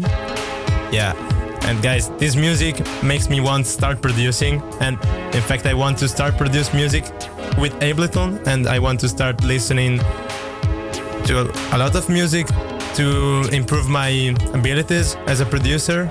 [0.93, 1.11] Yeah.
[1.63, 4.61] And guys, this music makes me want to start producing.
[4.79, 4.95] And
[5.35, 7.03] in fact, I want to start produce music
[7.59, 9.97] with Ableton and I want to start listening
[11.25, 12.47] to a lot of music
[12.95, 16.09] to improve my abilities as a producer.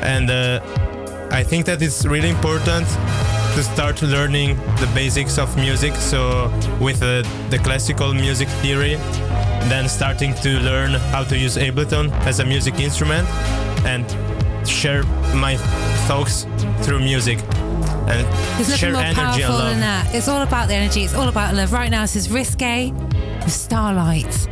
[0.00, 0.60] And uh,
[1.30, 2.86] I think that it's really important
[3.54, 5.94] to start learning the basics of music.
[5.96, 8.96] So with uh, the classical music theory,
[9.68, 13.28] then starting to learn how to use Ableton as a music instrument
[13.84, 14.06] and
[14.68, 15.02] share
[15.34, 15.56] my
[16.06, 16.46] thoughts
[16.82, 17.38] through music
[18.08, 18.26] and
[18.58, 20.14] There's share nothing more powerful than that.
[20.14, 21.04] It's all about the energy.
[21.04, 21.72] It's all about love.
[21.72, 24.48] Right now, this is Risque with Starlight.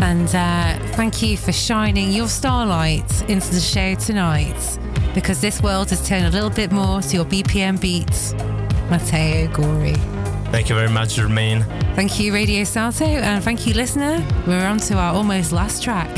[0.00, 4.78] And uh, thank you for shining your starlight into the show tonight
[5.14, 8.32] because this world has turned a little bit more to your BPM beats.
[8.90, 9.94] Matteo Gori.
[10.50, 11.64] Thank you very much, Germaine.
[11.94, 14.24] Thank you, Radio Salto, and thank you, listener.
[14.46, 16.10] We're on to our almost last track.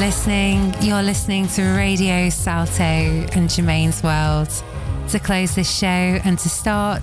[0.00, 0.74] Listening.
[0.80, 4.48] You're listening to Radio Salto and Germaine's World.
[5.10, 7.02] To close this show and to start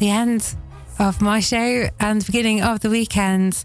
[0.00, 0.56] the end
[0.98, 3.64] of my show and beginning of the weekend,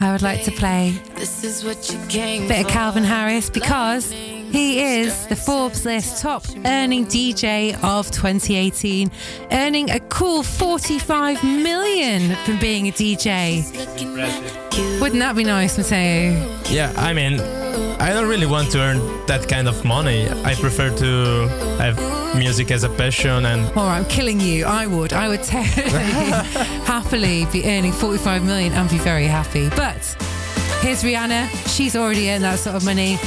[0.00, 3.48] I would like to play This is what you came a bit of Calvin Harris
[3.48, 9.08] because he is the Forbes list top earning DJ of 2018,
[9.52, 14.63] earning a cool 45 million from being a DJ.
[15.00, 16.58] Wouldn't that be nice, Matteo?
[16.68, 17.40] Yeah, I mean,
[18.00, 20.28] I don't really want to earn that kind of money.
[20.44, 21.48] I prefer to
[21.78, 21.96] have
[22.36, 24.64] music as a passion and All right, I'm killing you.
[24.64, 25.12] I would.
[25.12, 25.92] I would totally
[26.84, 29.68] happily be earning 45 million and be very happy.
[29.70, 30.02] But
[30.80, 31.48] here's Rihanna.
[31.74, 33.18] She's already earned that sort of money.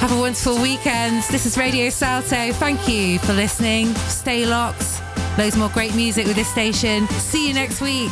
[0.00, 1.22] Have a wonderful weekend.
[1.30, 2.52] This is Radio Salto.
[2.52, 3.94] Thank you for listening.
[4.08, 4.99] Stay locked.
[5.38, 7.06] Loads more great music with this station.
[7.08, 8.10] See you next week.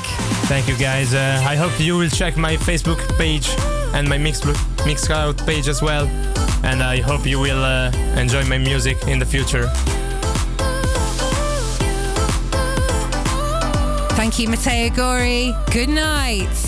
[0.48, 1.14] thank you guys.
[1.14, 3.48] Uh, I hope you will check my Facebook page
[3.94, 6.06] and my mix Mixcloud page as well.
[6.64, 9.68] And I hope you will uh, enjoy my music in the future.
[14.16, 15.54] Thank you, Matteo Gori.
[15.70, 16.67] Good night.